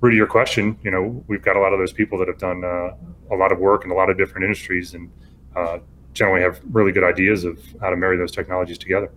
root 0.00 0.12
of 0.12 0.16
your 0.16 0.26
question, 0.26 0.78
you 0.82 0.90
know, 0.90 1.24
we've 1.28 1.42
got 1.42 1.56
a 1.56 1.60
lot 1.60 1.72
of 1.72 1.78
those 1.78 1.92
people 1.92 2.18
that 2.18 2.28
have 2.28 2.38
done 2.38 2.64
uh, 2.64 2.94
a 3.30 3.36
lot 3.36 3.52
of 3.52 3.58
work 3.58 3.84
in 3.84 3.90
a 3.90 3.94
lot 3.94 4.10
of 4.10 4.18
different 4.18 4.44
industries 4.44 4.94
and 4.94 5.10
uh, 5.56 5.78
generally 6.14 6.42
have 6.42 6.60
really 6.70 6.92
good 6.92 7.04
ideas 7.04 7.44
of 7.44 7.58
how 7.80 7.90
to 7.90 7.96
marry 7.96 8.16
those 8.16 8.32
technologies 8.32 8.78
together. 8.78 9.10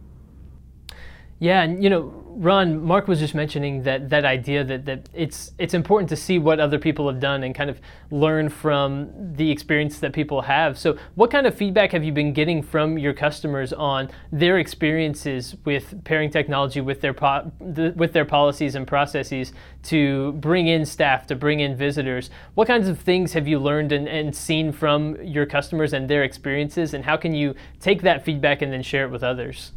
Yeah, 1.40 1.64
and 1.64 1.84
you 1.84 1.90
know, 1.90 2.24
Ron, 2.38 2.82
Mark 2.82 3.10
was 3.10 3.20
just 3.20 3.36
mentioning 3.36 3.84
that 3.84 4.10
that 4.10 4.24
idea 4.24 4.64
that, 4.64 4.86
that 4.86 5.10
it's 5.14 5.52
it's 5.58 5.74
important 5.74 6.08
to 6.10 6.16
see 6.16 6.40
what 6.40 6.62
other 6.62 6.80
people 6.80 7.08
have 7.10 7.20
done 7.20 7.44
and 7.44 7.54
kind 7.54 7.70
of 7.70 7.82
learn 8.10 8.48
from 8.48 9.10
the 9.36 9.52
experience 9.52 10.00
that 10.00 10.14
people 10.14 10.42
have. 10.42 10.78
So, 10.78 10.98
what 11.16 11.32
kind 11.32 11.46
of 11.46 11.54
feedback 11.54 11.92
have 11.92 12.06
you 12.06 12.14
been 12.14 12.32
getting 12.32 12.64
from 12.64 12.98
your 12.98 13.14
customers 13.14 13.74
on 13.74 14.10
their 14.32 14.60
experiences 14.60 15.56
with 15.66 16.06
pairing 16.06 16.30
technology 16.30 16.80
with 16.80 17.02
their 17.02 17.14
po- 17.14 17.52
the, 17.60 17.94
with 17.98 18.14
their 18.14 18.26
policies 18.26 18.76
and 18.76 18.88
processes 18.88 19.52
to 19.84 20.32
bring 20.34 20.68
in 20.68 20.86
staff, 20.86 21.28
to 21.28 21.36
bring 21.36 21.60
in 21.60 21.76
visitors? 21.76 22.30
What 22.54 22.68
kinds 22.68 22.88
of 22.88 22.98
things 22.98 23.34
have 23.34 23.46
you 23.46 23.60
learned 23.60 23.92
and, 23.92 24.08
and 24.08 24.34
seen 24.34 24.72
from 24.72 25.22
your 25.22 25.46
customers 25.46 25.92
and 25.92 26.10
their 26.10 26.24
experiences, 26.24 26.94
and 26.94 27.04
how 27.04 27.18
can 27.18 27.34
you 27.34 27.56
take 27.82 28.04
that 28.04 28.24
feedback 28.24 28.62
and 28.62 28.72
then 28.72 28.82
share 28.84 29.04
it 29.04 29.12
with 29.12 29.24
others? 29.24 29.74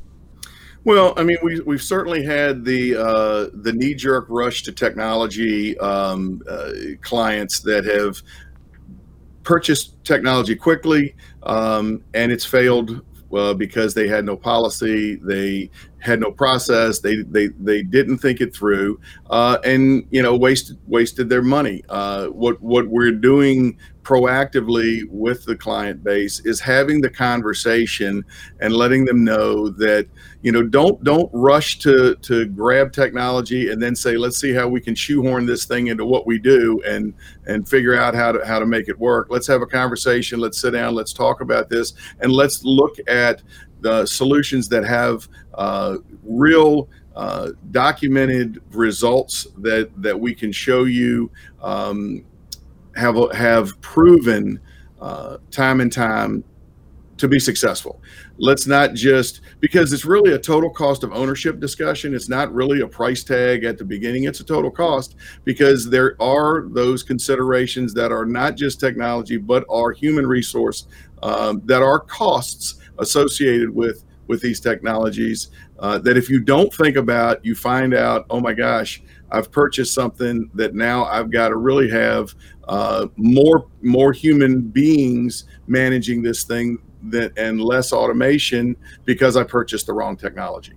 Well, 0.84 1.12
I 1.16 1.24
mean, 1.24 1.38
we, 1.42 1.60
we've 1.60 1.82
certainly 1.82 2.22
had 2.22 2.64
the 2.64 2.96
uh, 2.96 3.48
the 3.52 3.72
knee 3.72 3.94
jerk 3.94 4.26
rush 4.28 4.62
to 4.64 4.72
technology 4.72 5.78
um, 5.78 6.42
uh, 6.48 6.72
clients 7.02 7.60
that 7.60 7.84
have 7.84 8.22
purchased 9.42 10.02
technology 10.04 10.54
quickly 10.54 11.14
um, 11.48 12.02
and 12.14 12.30
it's 12.30 12.44
failed 12.44 13.02
uh, 13.34 13.54
because 13.54 13.94
they 13.94 14.08
had 14.08 14.24
no 14.24 14.36
policy, 14.36 15.16
they 15.16 15.70
had 15.98 16.20
no 16.20 16.30
process, 16.30 17.00
they 17.00 17.22
they, 17.22 17.48
they 17.58 17.82
didn't 17.82 18.18
think 18.18 18.40
it 18.40 18.54
through, 18.54 19.00
uh, 19.30 19.58
and 19.64 20.06
you 20.10 20.22
know 20.22 20.36
wasted 20.36 20.78
wasted 20.86 21.28
their 21.28 21.42
money. 21.42 21.82
Uh, 21.88 22.26
what 22.26 22.60
what 22.60 22.88
we're 22.88 23.12
doing 23.12 23.76
proactively 24.08 25.02
with 25.10 25.44
the 25.44 25.54
client 25.54 26.02
base 26.02 26.40
is 26.46 26.60
having 26.60 26.98
the 26.98 27.10
conversation 27.10 28.24
and 28.60 28.72
letting 28.72 29.04
them 29.04 29.22
know 29.22 29.68
that 29.68 30.08
you 30.40 30.50
know 30.50 30.62
don't 30.62 31.04
don't 31.04 31.28
rush 31.34 31.78
to 31.78 32.14
to 32.22 32.46
grab 32.46 32.90
technology 32.90 33.70
and 33.70 33.82
then 33.82 33.94
say 33.94 34.16
let's 34.16 34.40
see 34.40 34.54
how 34.54 34.66
we 34.66 34.80
can 34.80 34.94
shoehorn 34.94 35.44
this 35.44 35.66
thing 35.66 35.88
into 35.88 36.06
what 36.06 36.26
we 36.26 36.38
do 36.38 36.80
and 36.86 37.12
and 37.48 37.68
figure 37.68 38.00
out 38.00 38.14
how 38.14 38.32
to 38.32 38.42
how 38.46 38.58
to 38.58 38.64
make 38.64 38.88
it 38.88 38.98
work. 38.98 39.26
Let's 39.28 39.46
have 39.46 39.60
a 39.60 39.66
conversation. 39.66 40.40
Let's 40.40 40.58
sit 40.58 40.70
down. 40.70 40.94
Let's 40.94 41.12
talk 41.12 41.42
about 41.42 41.68
this. 41.68 41.92
And 42.20 42.32
let's 42.32 42.64
look 42.64 42.96
at 43.08 43.42
the 43.82 44.06
solutions 44.06 44.70
that 44.70 44.84
have 44.86 45.28
uh, 45.52 45.98
real 46.24 46.88
uh, 47.14 47.50
documented 47.72 48.62
results 48.70 49.48
that 49.58 49.90
that 50.00 50.18
we 50.18 50.34
can 50.34 50.50
show 50.50 50.84
you 50.84 51.30
um, 51.60 52.24
have 52.98 53.16
have 53.32 53.80
proven 53.80 54.60
uh, 55.00 55.38
time 55.50 55.80
and 55.80 55.92
time 55.92 56.44
to 57.18 57.28
be 57.28 57.38
successful. 57.38 58.00
Let's 58.38 58.66
not 58.66 58.94
just 58.94 59.40
because 59.60 59.92
it's 59.92 60.04
really 60.04 60.32
a 60.32 60.38
total 60.38 60.70
cost 60.70 61.02
of 61.02 61.12
ownership 61.12 61.58
discussion. 61.58 62.14
It's 62.14 62.28
not 62.28 62.52
really 62.52 62.80
a 62.80 62.86
price 62.86 63.24
tag 63.24 63.64
at 63.64 63.76
the 63.76 63.84
beginning. 63.84 64.24
It's 64.24 64.40
a 64.40 64.44
total 64.44 64.70
cost 64.70 65.16
because 65.44 65.90
there 65.90 66.20
are 66.22 66.68
those 66.68 67.02
considerations 67.02 67.92
that 67.94 68.12
are 68.12 68.24
not 68.24 68.56
just 68.56 68.78
technology 68.78 69.36
but 69.36 69.64
are 69.68 69.90
human 69.90 70.26
resource 70.26 70.86
um, 71.22 71.60
that 71.64 71.82
are 71.82 71.98
costs 72.00 72.76
associated 72.98 73.70
with 73.70 74.04
with 74.28 74.40
these 74.40 74.60
technologies. 74.60 75.48
Uh, 75.78 75.98
that 75.98 76.16
if 76.16 76.28
you 76.28 76.40
don't 76.40 76.72
think 76.74 76.96
about, 76.96 77.44
you 77.44 77.54
find 77.54 77.94
out, 77.94 78.26
oh 78.30 78.40
my 78.40 78.52
gosh, 78.52 79.00
I've 79.30 79.50
purchased 79.50 79.94
something 79.94 80.50
that 80.54 80.74
now 80.74 81.04
I've 81.04 81.30
got 81.30 81.48
to 81.48 81.56
really 81.56 81.90
have 81.90 82.34
uh, 82.66 83.06
more 83.16 83.68
more 83.82 84.12
human 84.12 84.62
beings 84.62 85.44
managing 85.66 86.22
this 86.22 86.44
thing 86.44 86.78
that 87.04 87.36
and 87.38 87.60
less 87.60 87.92
automation 87.92 88.76
because 89.04 89.36
I 89.36 89.44
purchased 89.44 89.86
the 89.86 89.92
wrong 89.92 90.16
technology. 90.16 90.74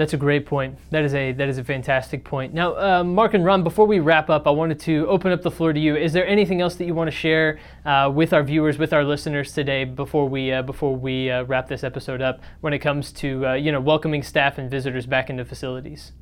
That's 0.00 0.14
a 0.14 0.16
great 0.16 0.46
point. 0.46 0.78
That 0.92 1.04
is 1.04 1.12
a 1.14 1.32
that 1.32 1.50
is 1.50 1.58
a 1.58 1.64
fantastic 1.64 2.24
point. 2.24 2.54
Now, 2.54 2.74
uh, 2.74 3.04
Mark 3.04 3.34
and 3.34 3.44
Ron, 3.44 3.62
before 3.62 3.86
we 3.86 3.98
wrap 3.98 4.30
up, 4.30 4.46
I 4.46 4.50
wanted 4.50 4.80
to 4.80 5.06
open 5.08 5.30
up 5.30 5.42
the 5.42 5.50
floor 5.50 5.74
to 5.74 5.78
you. 5.78 5.94
Is 5.94 6.14
there 6.14 6.26
anything 6.26 6.62
else 6.62 6.76
that 6.76 6.86
you 6.86 6.94
want 6.94 7.08
to 7.08 7.14
share 7.14 7.58
uh, 7.84 8.10
with 8.10 8.32
our 8.32 8.42
viewers, 8.42 8.78
with 8.78 8.94
our 8.94 9.04
listeners 9.04 9.52
today, 9.52 9.84
before 9.84 10.26
we 10.26 10.52
uh, 10.52 10.62
before 10.62 10.96
we 10.96 11.30
uh, 11.30 11.42
wrap 11.42 11.68
this 11.68 11.84
episode 11.84 12.22
up, 12.22 12.40
when 12.62 12.72
it 12.72 12.78
comes 12.78 13.12
to 13.12 13.46
uh, 13.46 13.52
you 13.52 13.70
know 13.70 13.80
welcoming 13.80 14.22
staff 14.22 14.56
and 14.56 14.70
visitors 14.70 15.04
back 15.04 15.28
into 15.28 15.44
facilities? 15.44 16.12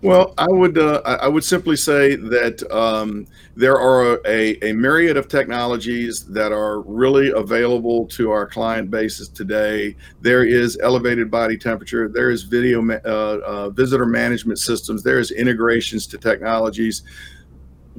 Well, 0.00 0.32
I 0.38 0.46
would 0.46 0.78
uh, 0.78 1.00
I 1.04 1.26
would 1.26 1.42
simply 1.42 1.74
say 1.74 2.14
that 2.14 2.62
um, 2.70 3.26
there 3.56 3.80
are 3.80 4.20
a, 4.26 4.56
a 4.64 4.72
myriad 4.72 5.16
of 5.16 5.26
technologies 5.26 6.24
that 6.26 6.52
are 6.52 6.82
really 6.82 7.30
available 7.30 8.06
to 8.08 8.30
our 8.30 8.46
client 8.46 8.92
bases 8.92 9.28
today. 9.28 9.96
There 10.20 10.44
is 10.44 10.78
elevated 10.84 11.32
body 11.32 11.58
temperature. 11.58 12.08
There 12.08 12.30
is 12.30 12.44
video 12.44 12.88
uh, 12.88 13.40
uh, 13.44 13.70
visitor 13.70 14.06
management 14.06 14.60
systems. 14.60 15.02
There 15.02 15.18
is 15.18 15.32
integrations 15.32 16.06
to 16.08 16.18
technologies. 16.18 17.02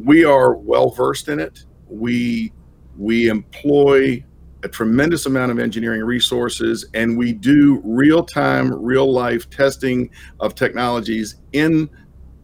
We 0.02 0.24
are 0.24 0.56
well 0.56 0.92
versed 0.92 1.28
in 1.28 1.42
it. 1.42 1.66
We 1.90 2.54
we 2.98 3.28
employ 3.28 4.24
a 4.64 4.70
tremendous 4.70 5.26
amount 5.26 5.52
of 5.52 5.60
engineering 5.60 6.04
resources, 6.04 6.86
and 6.94 7.18
we 7.18 7.34
do 7.34 7.82
real 7.84 8.24
time, 8.24 8.72
real 8.74 9.12
life 9.12 9.50
testing 9.50 10.10
of 10.40 10.56
technologies 10.56 11.36
in 11.54 11.90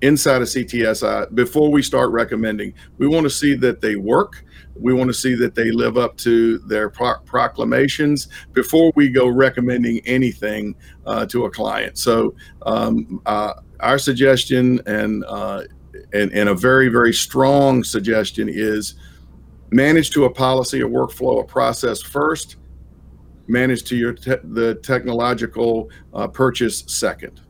inside 0.02 0.42
of 0.42 0.48
CTSI 0.48 1.34
before 1.36 1.72
we 1.72 1.82
start 1.82 2.12
recommending. 2.12 2.74
We 2.98 3.08
want 3.08 3.24
to 3.24 3.30
see 3.30 3.56
that 3.56 3.82
they 3.82 3.96
work. 3.96 4.44
We 4.76 4.94
want 4.94 5.10
to 5.10 5.14
see 5.14 5.36
that 5.36 5.56
they 5.56 5.72
live 5.72 5.98
up 5.98 6.18
to 6.18 6.60
their 6.60 6.90
pro- 6.90 7.20
proclamations 7.26 8.28
before 8.54 8.92
we 8.96 9.10
go 9.10 9.28
recommending 9.28 10.02
anything 10.06 10.76
uh, 11.06 11.26
to 11.28 11.46
a 11.46 11.50
client. 11.50 11.98
So, 11.98 12.36
um, 12.66 13.22
uh, 13.26 13.54
our 13.80 13.98
suggestion 13.98 14.82
and, 14.86 15.24
uh, 15.26 15.64
and 16.14 16.32
and 16.34 16.50
a 16.50 16.56
very 16.56 16.90
very 16.90 17.14
strong 17.14 17.84
suggestion 17.84 18.50
is 18.50 18.96
manage 19.72 20.12
to 20.12 20.26
a 20.26 20.30
policy, 20.30 20.82
a 20.82 20.86
workflow, 20.88 21.42
a 21.42 21.44
process 21.44 22.02
first, 22.02 22.58
manage 23.48 23.84
to 23.84 23.96
your 23.96 24.14
te- 24.14 24.36
the 24.44 24.76
technological 24.76 25.90
uh, 26.14 26.28
purchase 26.28 26.84
second. 26.88 27.42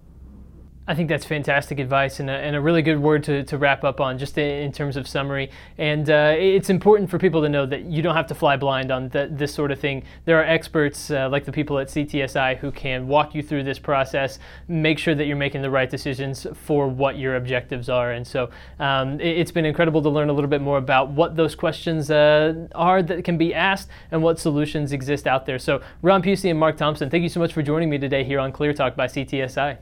I 0.87 0.93
think 0.93 1.09
that's 1.09 1.25
fantastic 1.25 1.79
advice 1.79 2.19
and 2.19 2.29
a, 2.29 2.33
and 2.33 2.55
a 2.55 2.61
really 2.61 2.83
good 2.83 2.99
word 2.99 3.23
to, 3.23 3.43
to 3.45 3.57
wrap 3.57 3.83
up 3.83 3.99
on, 3.99 4.19
just 4.19 4.37
in, 4.37 4.47
in 4.65 4.71
terms 4.71 4.97
of 4.97 5.07
summary. 5.07 5.49
And 5.79 6.07
uh, 6.07 6.35
it's 6.37 6.69
important 6.69 7.09
for 7.09 7.17
people 7.17 7.41
to 7.41 7.49
know 7.49 7.65
that 7.65 7.85
you 7.85 8.03
don't 8.03 8.15
have 8.15 8.27
to 8.27 8.35
fly 8.35 8.55
blind 8.55 8.91
on 8.91 9.09
the, 9.09 9.27
this 9.31 9.51
sort 9.51 9.71
of 9.71 9.79
thing. 9.79 10.03
There 10.25 10.39
are 10.39 10.43
experts 10.43 11.09
uh, 11.09 11.27
like 11.29 11.45
the 11.45 11.51
people 11.51 11.79
at 11.79 11.87
CTSI 11.87 12.57
who 12.57 12.71
can 12.71 13.07
walk 13.07 13.33
you 13.33 13.41
through 13.41 13.63
this 13.63 13.79
process, 13.79 14.37
make 14.67 14.99
sure 14.99 15.15
that 15.15 15.25
you're 15.25 15.35
making 15.35 15.63
the 15.63 15.71
right 15.71 15.89
decisions 15.89 16.45
for 16.53 16.87
what 16.87 17.17
your 17.17 17.35
objectives 17.35 17.89
are. 17.89 18.11
And 18.11 18.25
so 18.25 18.51
um, 18.79 19.19
it, 19.19 19.39
has 19.39 19.51
been 19.51 19.65
incredible 19.65 20.03
to 20.03 20.09
learn 20.09 20.29
a 20.29 20.33
little 20.33 20.49
bit 20.49 20.61
more 20.61 20.77
about 20.77 21.09
what 21.09 21.35
those 21.35 21.55
questions 21.55 22.11
uh, 22.11 22.67
are 22.75 23.01
that 23.01 23.23
can 23.23 23.39
be 23.39 23.55
asked 23.55 23.89
and 24.11 24.21
what 24.21 24.37
solutions 24.37 24.91
exist 24.91 25.25
out 25.25 25.47
there. 25.47 25.57
So, 25.57 25.81
Ron 26.03 26.21
Pusey 26.21 26.51
and 26.51 26.59
Mark 26.59 26.77
Thompson, 26.77 27.09
thank 27.09 27.23
you 27.23 27.29
so 27.29 27.39
much 27.39 27.53
for 27.53 27.63
joining 27.63 27.89
me 27.89 27.97
today 27.97 28.23
here 28.23 28.39
on 28.39 28.51
Clear 28.51 28.73
Talk 28.73 28.95
by 28.95 29.07
CTSI. 29.07 29.77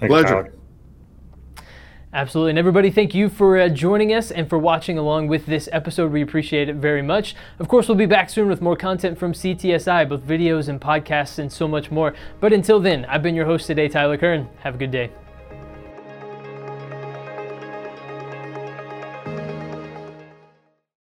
Thanks, 0.00 0.12
Pleasure. 0.12 0.54
Absolutely. 2.12 2.50
And 2.50 2.58
everybody, 2.58 2.90
thank 2.90 3.14
you 3.14 3.28
for 3.28 3.58
uh, 3.58 3.68
joining 3.68 4.14
us 4.14 4.30
and 4.30 4.48
for 4.48 4.58
watching 4.58 4.96
along 4.96 5.28
with 5.28 5.44
this 5.44 5.68
episode. 5.72 6.10
We 6.10 6.22
appreciate 6.22 6.70
it 6.70 6.76
very 6.76 7.02
much. 7.02 7.36
Of 7.58 7.68
course, 7.68 7.86
we'll 7.86 7.98
be 7.98 8.06
back 8.06 8.30
soon 8.30 8.48
with 8.48 8.62
more 8.62 8.76
content 8.76 9.18
from 9.18 9.34
CTSI, 9.34 10.08
both 10.08 10.22
videos 10.22 10.68
and 10.68 10.80
podcasts 10.80 11.38
and 11.38 11.52
so 11.52 11.68
much 11.68 11.90
more. 11.90 12.14
But 12.40 12.54
until 12.54 12.80
then, 12.80 13.04
I've 13.04 13.22
been 13.22 13.34
your 13.34 13.44
host 13.44 13.66
today, 13.66 13.88
Tyler 13.88 14.16
Kern. 14.16 14.48
Have 14.60 14.76
a 14.76 14.78
good 14.78 14.90
day. 14.90 15.10